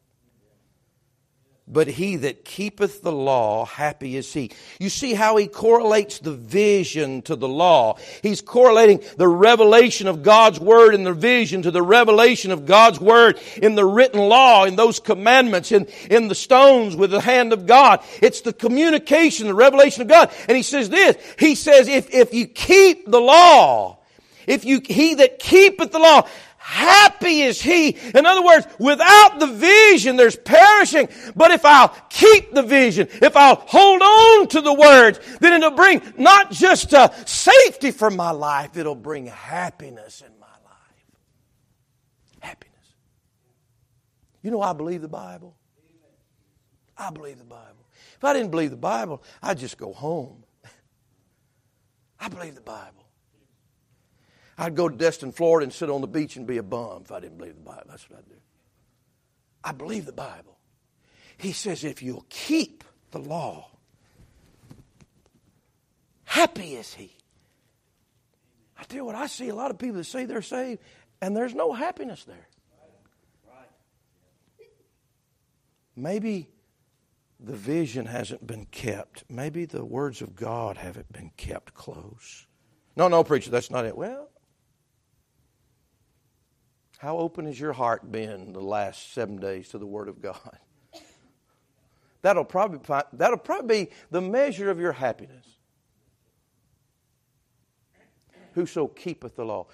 But 1.67 1.88
he 1.88 2.17
that 2.17 2.45
keepeth 2.45 3.01
the 3.01 3.12
law, 3.12 3.65
happy 3.65 4.17
is 4.17 4.32
he. 4.32 4.51
You 4.80 4.89
see 4.89 5.15
how 5.15 5.36
he 5.38 5.47
correlates 5.47 6.19
the 6.19 6.34
vision 6.34 7.23
to 7.23 7.36
the 7.36 7.47
law. 7.47 7.97
He's 8.21 8.39
correlating 8.39 9.01
the 9.17 9.28
revelation 9.28 10.08
of 10.08 10.21
God's 10.21 10.60
word 10.60 10.93
in 10.93 11.04
the 11.04 11.13
vision 11.13 11.63
to 11.63 11.71
the 11.71 11.82
revelation 11.82 12.51
of 12.51 12.67
God's 12.67 12.99
word 12.99 13.39
in 13.58 13.73
the 13.73 13.84
written 13.84 14.19
law, 14.19 14.65
in 14.65 14.75
those 14.75 14.99
commandments, 14.99 15.71
in, 15.71 15.88
in 16.12 16.28
the 16.28 16.36
stones 16.36 16.95
with 16.95 17.10
the 17.10 17.19
hand 17.19 17.51
of 17.51 17.65
God. 17.65 18.01
It's 18.21 18.41
the 18.41 18.54
communication, 18.54 19.47
the 19.47 19.56
revelation 19.56 20.04
of 20.04 20.08
God. 20.08 20.32
And 20.47 20.56
he 20.56 20.62
says 20.62 20.89
this, 20.89 21.17
he 21.39 21.56
says, 21.56 21.88
if, 21.88 22.13
if 22.13 22.32
you 22.32 22.45
keep 22.45 23.10
the 23.10 23.21
law, 23.21 23.97
if 24.45 24.65
you, 24.65 24.82
he 24.86 25.15
that 25.15 25.39
keepeth 25.39 25.91
the 25.91 25.97
law, 25.97 26.28
Happy 26.67 27.41
is 27.41 27.62
he. 27.62 27.89
In 27.89 28.25
other 28.25 28.43
words, 28.43 28.65
without 28.80 29.39
the 29.39 29.45
vision, 29.45 30.15
there's 30.15 30.36
perishing. 30.36 31.10
But 31.36 31.51
if 31.51 31.63
I'll 31.63 31.89
keep 32.10 32.56
the 32.56 32.63
vision, 32.63 33.08
if 33.21 33.38
I'll 33.38 33.58
hold 33.67 34.01
on 34.01 34.47
to 34.47 34.62
the 34.62 34.73
words, 34.73 35.19
then 35.41 35.54
it'll 35.54 35.78
bring 35.78 36.01
not 36.17 36.49
just 36.49 36.91
uh, 36.91 37.12
safety 37.25 37.91
for 37.91 38.10
my 38.10 38.32
life, 38.32 38.78
it'll 38.78 38.95
bring 38.95 39.28
happiness 39.28 40.23
in 40.25 40.39
my 40.39 40.47
life. 40.47 41.06
Happiness. 42.39 42.95
You 44.41 44.49
know, 44.49 44.62
I 44.63 44.73
believe 44.73 45.04
the 45.04 45.08
Bible. 45.08 45.56
I 46.97 47.12
believe 47.12 47.38
the 47.38 47.43
Bible. 47.43 47.86
If 48.15 48.23
I 48.23 48.34
didn't 48.34 48.49
believe 48.49 48.71
the 48.71 48.75
Bible, 48.75 49.21
I'd 49.39 49.60
just 49.60 49.78
go 49.78 49.93
home. 49.93 50.43
I 52.19 52.28
believe 52.28 52.56
the 52.56 52.62
Bible. 52.62 53.05
I'd 54.58 54.76
go 54.76 54.88
to 54.88 54.96
Destin, 54.96 55.32
Florida 55.32 55.65
and 55.65 55.74
sit 55.74 55.89
on 55.89 56.02
the 56.02 56.08
beach 56.08 56.38
and 56.38 56.48
be 56.48 56.58
a 56.58 56.63
bum 56.63 57.02
if 57.04 57.12
I 57.12 57.20
didn't 57.20 57.38
believe 57.38 57.56
the 57.56 57.62
Bible. 57.62 57.84
That's 57.89 58.10
what 58.10 58.20
I'd 58.20 58.30
do. 58.30 58.36
I 59.63 59.72
believe 59.72 60.06
the 60.06 60.13
Bible. 60.13 60.58
He 61.38 61.52
says, 61.52 61.84
if 61.84 62.02
you'll 62.02 62.26
keep 62.30 62.84
the 63.12 63.20
law, 63.20 63.70
happy 66.24 66.76
is 66.76 66.94
he. 66.94 67.12
I 68.80 68.84
tell 68.84 68.98
you 68.98 69.06
what, 69.06 69.15
I 69.15 69.28
see 69.28 69.50
a 69.50 69.56
lot 69.56 69.72
of 69.72 69.78
people 69.78 69.98
that 69.98 70.06
say 70.06 70.26
they're 70.26 70.41
saved, 70.41 70.82
and 71.22 71.36
there's 71.36 71.54
no 71.54 71.74
happiness 71.74 72.24
there. 72.24 72.48
Maybe 75.98 76.50
the 77.39 77.56
vision 77.56 78.06
hasn't 78.06 78.46
been 78.46 78.65
kept. 78.65 79.24
Maybe 79.30 79.65
the 79.65 79.86
words 79.86 80.22
of 80.22 80.36
God 80.36 80.78
haven't 80.78 81.12
been 81.12 81.32
kept 81.38 81.74
close. 81.74 82.48
No, 82.98 83.08
no, 83.08 83.24
preacher, 83.24 83.50
that's 83.50 83.72
not 83.72 83.86
it. 83.86 83.96
Well, 83.98 84.30
how 86.97 87.17
open 87.17 87.45
has 87.45 87.60
your 87.60 87.73
heart 87.73 88.12
been 88.12 88.53
the 88.53 88.62
last 88.62 89.13
seven 89.13 89.38
days 89.38 89.69
to 89.69 89.77
the 89.77 89.86
Word 89.86 90.08
of 90.08 90.21
God? 90.21 90.58
That'll 92.21 92.45
probably, 92.45 92.79
that'll 93.13 93.38
probably 93.38 93.86
be 93.86 93.91
the 94.10 94.21
measure 94.21 94.71
of 94.71 94.79
your 94.79 94.93
happiness. 94.93 95.45
Whoso 98.53 98.88
keepeth 98.88 99.36
the 99.36 99.45
law. 99.45 99.67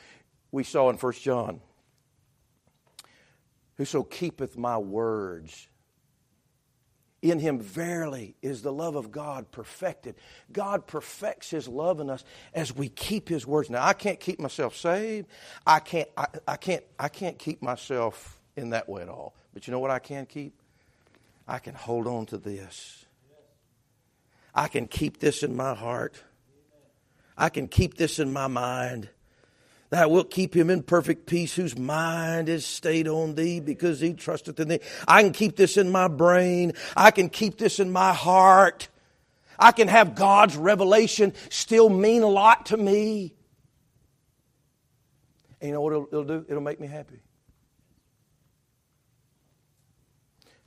We 0.51 0.63
saw 0.63 0.89
in 0.89 0.97
1 0.97 1.13
John. 1.13 1.61
Whoso 3.77 4.03
keepeth 4.03 4.57
my 4.57 4.77
words 4.77 5.67
in 7.21 7.39
him 7.39 7.59
verily 7.59 8.35
is 8.41 8.61
the 8.61 8.73
love 8.73 8.95
of 8.95 9.11
God 9.11 9.51
perfected. 9.51 10.15
God 10.51 10.87
perfects 10.87 11.49
his 11.49 11.67
love 11.67 11.99
in 11.99 12.09
us 12.09 12.23
as 12.53 12.75
we 12.75 12.89
keep 12.89 13.29
his 13.29 13.45
words. 13.45 13.69
Now 13.69 13.85
I 13.85 13.93
can't 13.93 14.19
keep 14.19 14.39
myself 14.39 14.75
saved. 14.75 15.27
I 15.65 15.79
can't 15.79 16.09
I, 16.17 16.27
I 16.47 16.57
can't 16.57 16.83
I 16.97 17.09
can't 17.09 17.37
keep 17.37 17.61
myself 17.61 18.39
in 18.55 18.71
that 18.71 18.89
way 18.89 19.03
at 19.03 19.09
all. 19.09 19.35
But 19.53 19.67
you 19.67 19.71
know 19.71 19.79
what 19.79 19.91
I 19.91 19.99
can 19.99 20.25
keep? 20.25 20.53
I 21.47 21.59
can 21.59 21.75
hold 21.75 22.07
on 22.07 22.25
to 22.27 22.37
this. 22.37 23.05
I 24.53 24.67
can 24.67 24.87
keep 24.87 25.19
this 25.19 25.43
in 25.43 25.55
my 25.55 25.73
heart. 25.73 26.21
I 27.37 27.49
can 27.49 27.67
keep 27.67 27.95
this 27.95 28.19
in 28.19 28.33
my 28.33 28.47
mind 28.47 29.09
Thou 29.91 30.07
wilt 30.07 30.31
keep 30.31 30.55
him 30.55 30.69
in 30.69 30.83
perfect 30.83 31.25
peace 31.25 31.53
whose 31.53 31.77
mind 31.77 32.47
is 32.47 32.65
stayed 32.65 33.09
on 33.09 33.35
thee 33.35 33.59
because 33.59 33.99
he 33.99 34.13
trusteth 34.13 34.57
in 34.57 34.69
thee. 34.69 34.79
I 35.05 35.21
can 35.21 35.33
keep 35.33 35.57
this 35.57 35.75
in 35.75 35.91
my 35.91 36.07
brain. 36.07 36.73
I 36.95 37.11
can 37.11 37.27
keep 37.27 37.57
this 37.57 37.77
in 37.77 37.91
my 37.91 38.13
heart. 38.13 38.87
I 39.59 39.73
can 39.73 39.89
have 39.89 40.15
God's 40.15 40.55
revelation 40.55 41.33
still 41.49 41.89
mean 41.89 42.23
a 42.23 42.27
lot 42.27 42.67
to 42.67 42.77
me. 42.77 43.33
And 45.59 45.67
you 45.67 45.73
know 45.73 45.81
what 45.81 45.91
it'll, 45.91 46.07
it'll 46.07 46.23
do? 46.23 46.45
It'll 46.47 46.63
make 46.63 46.79
me 46.79 46.87
happy. 46.87 47.19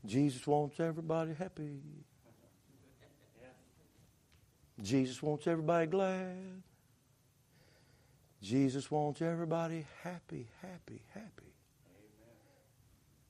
Jesus 0.04 0.46
wants 0.46 0.78
everybody 0.78 1.32
happy. 1.32 1.80
Jesus 4.82 5.22
wants 5.22 5.46
everybody 5.46 5.86
glad. 5.86 6.62
Jesus 8.44 8.90
wants 8.90 9.22
everybody 9.22 9.86
happy, 10.02 10.46
happy, 10.60 11.00
happy. 11.14 11.54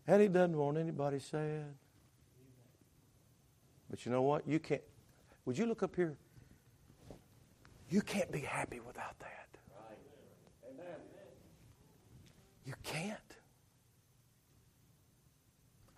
And 0.08 0.20
he 0.20 0.26
doesn't 0.26 0.56
want 0.56 0.76
anybody 0.76 1.20
sad. 1.20 1.72
But 3.88 4.04
you 4.04 4.10
know 4.10 4.22
what? 4.22 4.46
You 4.48 4.58
can't. 4.58 4.82
Would 5.44 5.56
you 5.56 5.66
look 5.66 5.84
up 5.84 5.94
here? 5.94 6.18
You 7.88 8.00
can't 8.00 8.32
be 8.32 8.40
happy 8.40 8.80
without 8.80 9.16
that. 9.20 9.28
You 12.66 12.74
can't. 12.82 13.18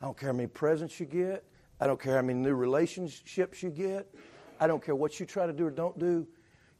I 0.02 0.04
don't 0.04 0.18
care 0.18 0.28
how 0.28 0.36
many 0.36 0.48
presents 0.48 1.00
you 1.00 1.06
get. 1.06 1.42
I 1.80 1.86
don't 1.86 1.98
care 1.98 2.16
how 2.16 2.22
many 2.22 2.38
new 2.38 2.54
relationships 2.54 3.62
you 3.62 3.70
get. 3.70 4.14
I 4.60 4.66
don't 4.66 4.84
care 4.84 4.94
what 4.94 5.18
you 5.18 5.24
try 5.24 5.46
to 5.46 5.54
do 5.54 5.66
or 5.66 5.70
don't 5.70 5.98
do. 5.98 6.26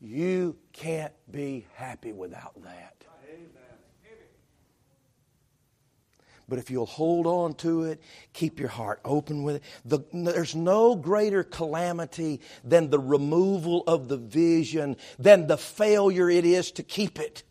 You 0.01 0.57
can't 0.73 1.13
be 1.31 1.67
happy 1.75 2.13
without 2.13 2.63
that. 2.63 2.97
But 6.49 6.61
if 6.61 6.71
you'll 6.71 6.87
hold 6.87 7.27
on 7.27 7.55
to 7.55 7.85
it, 7.85 8.01
keep 8.33 8.61
your 8.61 8.69
heart 8.69 9.01
open 9.05 9.43
with 9.43 9.57
it. 9.57 9.63
The, 9.85 10.01
there's 10.13 10.55
no 10.55 10.95
greater 10.95 11.43
calamity 11.43 12.41
than 12.63 12.89
the 12.89 13.01
removal 13.01 13.83
of 13.89 14.07
the 14.07 14.17
vision, 14.17 14.97
than 15.19 15.49
the 15.49 15.59
failure 15.59 16.31
it 16.31 16.45
is 16.45 16.71
to 16.73 16.85
keep 16.85 17.19
it. 17.19 17.43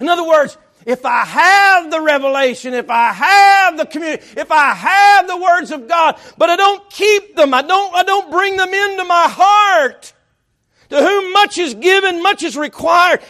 In 0.00 0.08
other 0.08 0.26
words, 0.26 0.56
if 0.86 1.04
I 1.04 1.24
have 1.24 1.90
the 1.90 2.00
revelation, 2.00 2.74
if 2.74 2.90
I 2.90 3.12
have 3.12 3.76
the 3.76 3.86
community, 3.86 4.24
if 4.36 4.50
I 4.50 4.74
have 4.74 5.28
the 5.28 5.36
words 5.36 5.70
of 5.70 5.88
God, 5.88 6.18
but 6.38 6.50
I 6.50 6.56
don't 6.56 6.88
keep 6.90 7.36
them, 7.36 7.54
I 7.54 7.62
don't, 7.62 7.94
I 7.94 8.02
don't 8.02 8.30
bring 8.30 8.56
them 8.56 8.72
into 8.72 9.04
my 9.04 9.26
heart. 9.28 10.12
To 10.90 10.96
whom 11.00 11.32
much 11.32 11.58
is 11.58 11.74
given, 11.74 12.22
much 12.22 12.42
is 12.42 12.56
required. 12.56 13.20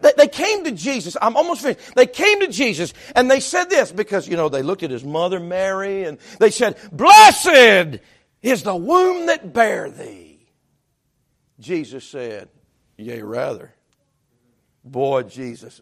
They 0.00 0.28
came 0.28 0.64
to 0.64 0.70
Jesus. 0.70 1.16
I'm 1.20 1.36
almost 1.36 1.62
finished. 1.62 1.94
They 1.96 2.06
came 2.06 2.40
to 2.40 2.48
Jesus 2.48 2.94
and 3.16 3.30
they 3.30 3.40
said 3.40 3.64
this 3.64 3.90
because, 3.90 4.28
you 4.28 4.36
know, 4.36 4.48
they 4.48 4.62
looked 4.62 4.84
at 4.84 4.90
his 4.90 5.04
mother 5.04 5.40
Mary 5.40 6.04
and 6.04 6.18
they 6.38 6.50
said, 6.50 6.76
Blessed 6.92 8.00
is 8.42 8.62
the 8.62 8.76
womb 8.76 9.26
that 9.26 9.52
bare 9.52 9.90
thee. 9.90 10.38
Jesus 11.58 12.04
said, 12.04 12.48
Yea, 12.96 13.22
rather. 13.22 13.74
Boy, 14.84 15.24
Jesus, 15.24 15.80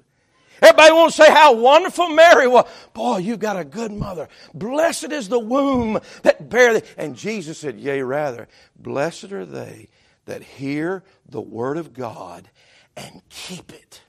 Everybody 0.63 0.93
wants 0.93 1.17
to 1.17 1.25
say 1.25 1.31
how 1.31 1.55
wonderful 1.55 2.09
Mary 2.09 2.47
was. 2.47 2.69
Boy, 2.95 3.19
you 3.19 3.37
got 3.37 3.59
a 3.59 3.65
good 3.65 3.93
mother. 3.93 4.29
Blessed 4.55 5.13
is 5.13 5.29
the 5.29 5.39
womb 5.39 6.01
that 6.23 6.49
bare 6.49 6.75
thee. 6.75 6.87
And 6.97 7.17
Jesus 7.17 7.59
said, 7.59 7.79
Yea, 7.79 8.03
rather, 8.03 8.49
blessed 8.79 9.33
are 9.33 9.47
they 9.47 9.89
that 10.25 10.43
hear 10.43 11.03
the 11.29 11.41
word 11.41 11.77
of 11.77 11.93
God 11.93 12.49
and 12.97 13.23
keep 13.29 13.73
it. 13.73 14.01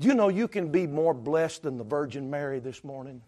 Do 0.00 0.06
you 0.06 0.14
know 0.14 0.28
you 0.28 0.46
can 0.46 0.70
be 0.70 0.86
more 0.86 1.14
blessed 1.14 1.64
than 1.64 1.76
the 1.76 1.84
Virgin 1.84 2.30
Mary 2.30 2.60
this 2.60 2.84
morning? 2.84 3.22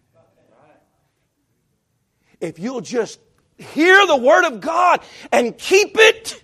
If 2.39 2.59
you'll 2.59 2.81
just 2.81 3.19
hear 3.57 4.05
the 4.07 4.17
word 4.17 4.45
of 4.45 4.61
God 4.61 5.01
and 5.31 5.57
keep 5.57 5.91
it. 5.95 6.43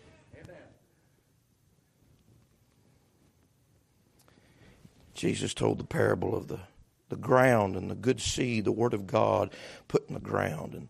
Jesus 5.17 5.55
told 5.55 5.79
the 5.79 5.83
parable 5.83 6.35
of 6.35 6.47
the, 6.47 6.59
the 7.09 7.15
ground 7.15 7.75
and 7.75 7.89
the 7.89 7.95
good 7.95 8.21
seed, 8.21 8.65
the 8.65 8.71
Word 8.71 8.93
of 8.93 9.07
God 9.07 9.51
put 9.87 10.07
in 10.07 10.13
the 10.13 10.19
ground. 10.19 10.75
And 10.75 10.89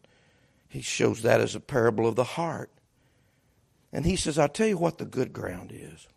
he 0.67 0.81
shows 0.81 1.21
that 1.21 1.39
as 1.39 1.55
a 1.55 1.61
parable 1.61 2.05
of 2.05 2.15
the 2.15 2.25
heart. 2.25 2.69
And 3.93 4.05
he 4.05 4.17
says, 4.17 4.37
I'll 4.37 4.49
tell 4.49 4.67
you 4.67 4.77
what 4.77 4.97
the 4.97 5.05
good 5.05 5.31
ground 5.31 5.71
is. 5.73 6.07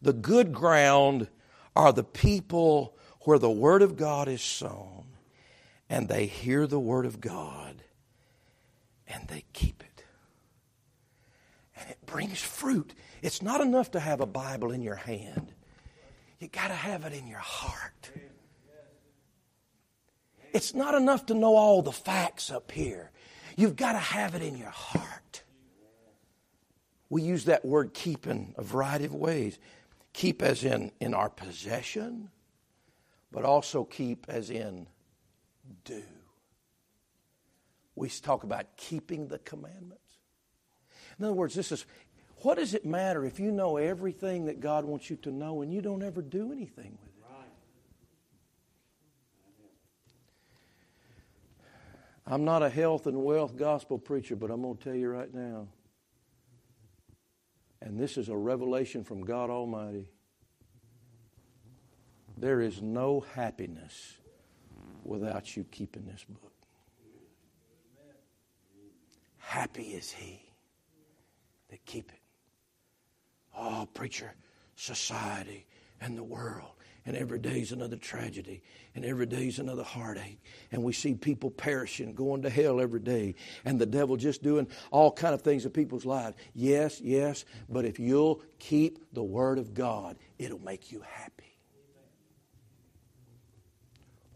The 0.00 0.14
good 0.14 0.52
ground 0.52 1.28
are 1.76 1.92
the 1.92 2.02
people 2.02 2.96
where 3.20 3.38
the 3.38 3.50
Word 3.50 3.82
of 3.82 3.96
God 3.96 4.26
is 4.26 4.42
sown 4.42 5.04
and 5.90 6.08
they 6.08 6.26
hear 6.26 6.66
the 6.66 6.80
Word 6.80 7.04
of 7.04 7.20
God 7.20 7.82
and 9.06 9.28
they 9.28 9.44
keep 9.52 9.82
it. 9.82 10.04
And 11.76 11.90
it 11.90 11.98
brings 12.06 12.40
fruit. 12.40 12.94
It's 13.20 13.42
not 13.42 13.60
enough 13.60 13.90
to 13.90 14.00
have 14.00 14.20
a 14.20 14.26
Bible 14.26 14.72
in 14.72 14.80
your 14.80 14.94
hand. 14.94 15.53
You 16.44 16.50
got 16.50 16.68
to 16.68 16.74
have 16.74 17.06
it 17.06 17.14
in 17.14 17.26
your 17.26 17.38
heart. 17.38 18.10
It's 20.52 20.74
not 20.74 20.94
enough 20.94 21.24
to 21.26 21.34
know 21.34 21.56
all 21.56 21.80
the 21.80 21.90
facts 21.90 22.50
up 22.50 22.70
here. 22.70 23.12
You've 23.56 23.76
got 23.76 23.92
to 23.92 23.98
have 23.98 24.34
it 24.34 24.42
in 24.42 24.58
your 24.58 24.68
heart. 24.68 25.42
We 27.08 27.22
use 27.22 27.46
that 27.46 27.64
word 27.64 27.94
keep 27.94 28.26
in 28.26 28.54
a 28.58 28.62
variety 28.62 29.06
of 29.06 29.14
ways. 29.14 29.58
Keep 30.12 30.42
as 30.42 30.64
in 30.64 30.92
in 31.00 31.14
our 31.14 31.30
possession, 31.30 32.28
but 33.32 33.46
also 33.46 33.82
keep 33.82 34.26
as 34.28 34.50
in 34.50 34.86
do. 35.84 36.02
We 37.96 38.10
talk 38.10 38.44
about 38.44 38.76
keeping 38.76 39.28
the 39.28 39.38
commandments. 39.38 40.18
In 41.18 41.24
other 41.24 41.32
words, 41.32 41.54
this 41.54 41.72
is 41.72 41.86
what 42.44 42.58
does 42.58 42.74
it 42.74 42.84
matter 42.84 43.24
if 43.24 43.40
you 43.40 43.50
know 43.50 43.78
everything 43.78 44.44
that 44.46 44.60
God 44.60 44.84
wants 44.84 45.08
you 45.08 45.16
to 45.16 45.30
know 45.30 45.62
and 45.62 45.72
you 45.72 45.80
don't 45.80 46.02
ever 46.02 46.20
do 46.20 46.52
anything 46.52 46.98
with 47.00 47.08
it? 47.08 47.14
I'm 52.26 52.44
not 52.44 52.62
a 52.62 52.70
health 52.70 53.06
and 53.06 53.22
wealth 53.22 53.56
gospel 53.56 53.98
preacher, 53.98 54.34
but 54.34 54.50
I'm 54.50 54.62
going 54.62 54.76
to 54.76 54.84
tell 54.84 54.94
you 54.94 55.10
right 55.10 55.32
now. 55.32 55.68
And 57.82 57.98
this 57.98 58.16
is 58.16 58.30
a 58.30 58.36
revelation 58.36 59.04
from 59.04 59.24
God 59.24 59.50
Almighty. 59.50 60.08
There 62.38 62.62
is 62.62 62.80
no 62.80 63.20
happiness 63.34 64.16
without 65.02 65.54
you 65.54 65.64
keeping 65.64 66.06
this 66.06 66.24
book. 66.24 66.52
Happy 69.38 69.88
is 69.88 70.10
he 70.10 70.42
that 71.68 71.84
keep 71.84 72.10
it. 72.10 72.23
Oh, 73.56 73.88
preacher, 73.94 74.34
society 74.76 75.66
and 76.00 76.16
the 76.16 76.22
world. 76.22 76.70
And 77.06 77.16
every 77.16 77.38
day 77.38 77.60
is 77.60 77.70
another 77.70 77.96
tragedy, 77.96 78.62
and 78.94 79.04
every 79.04 79.26
day 79.26 79.46
is 79.48 79.58
another 79.58 79.82
heartache. 79.82 80.40
And 80.72 80.82
we 80.82 80.94
see 80.94 81.14
people 81.14 81.50
perishing, 81.50 82.14
going 82.14 82.40
to 82.42 82.50
hell 82.50 82.80
every 82.80 83.00
day, 83.00 83.34
and 83.66 83.78
the 83.78 83.84
devil 83.84 84.16
just 84.16 84.42
doing 84.42 84.66
all 84.90 85.12
kind 85.12 85.34
of 85.34 85.42
things 85.42 85.66
in 85.66 85.70
people's 85.70 86.06
lives. 86.06 86.34
Yes, 86.54 87.02
yes, 87.02 87.44
but 87.68 87.84
if 87.84 87.98
you'll 87.98 88.40
keep 88.58 89.12
the 89.12 89.22
word 89.22 89.58
of 89.58 89.74
God, 89.74 90.16
it'll 90.38 90.62
make 90.62 90.90
you 90.90 91.02
happy. 91.06 91.58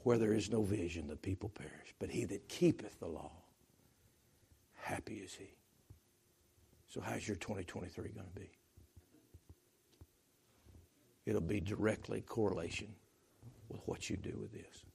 Where 0.03 0.19
there 0.19 0.35
is 0.35 0.51
no 0.51 0.63
vision, 0.63 1.07
the 1.07 1.17
people 1.17 1.49
perish. 1.49 1.95
But 1.99 2.11
he 2.11 2.27
that 2.27 2.49
keepeth 2.49 3.01
the 3.01 3.09
law, 3.09 3.33
happy 4.75 5.15
is 5.15 5.35
he. 5.35 5.55
So, 6.87 7.01
how's 7.01 7.27
your 7.27 7.37
2023 7.37 8.11
going 8.11 8.27
to 8.27 8.41
be? 8.41 8.51
It'll 11.29 11.41
be 11.43 11.61
directly 11.61 12.23
correlation 12.23 12.89
with 13.69 13.83
what 13.85 14.09
you 14.09 14.17
do 14.17 14.35
with 14.41 14.51
this. 14.51 14.88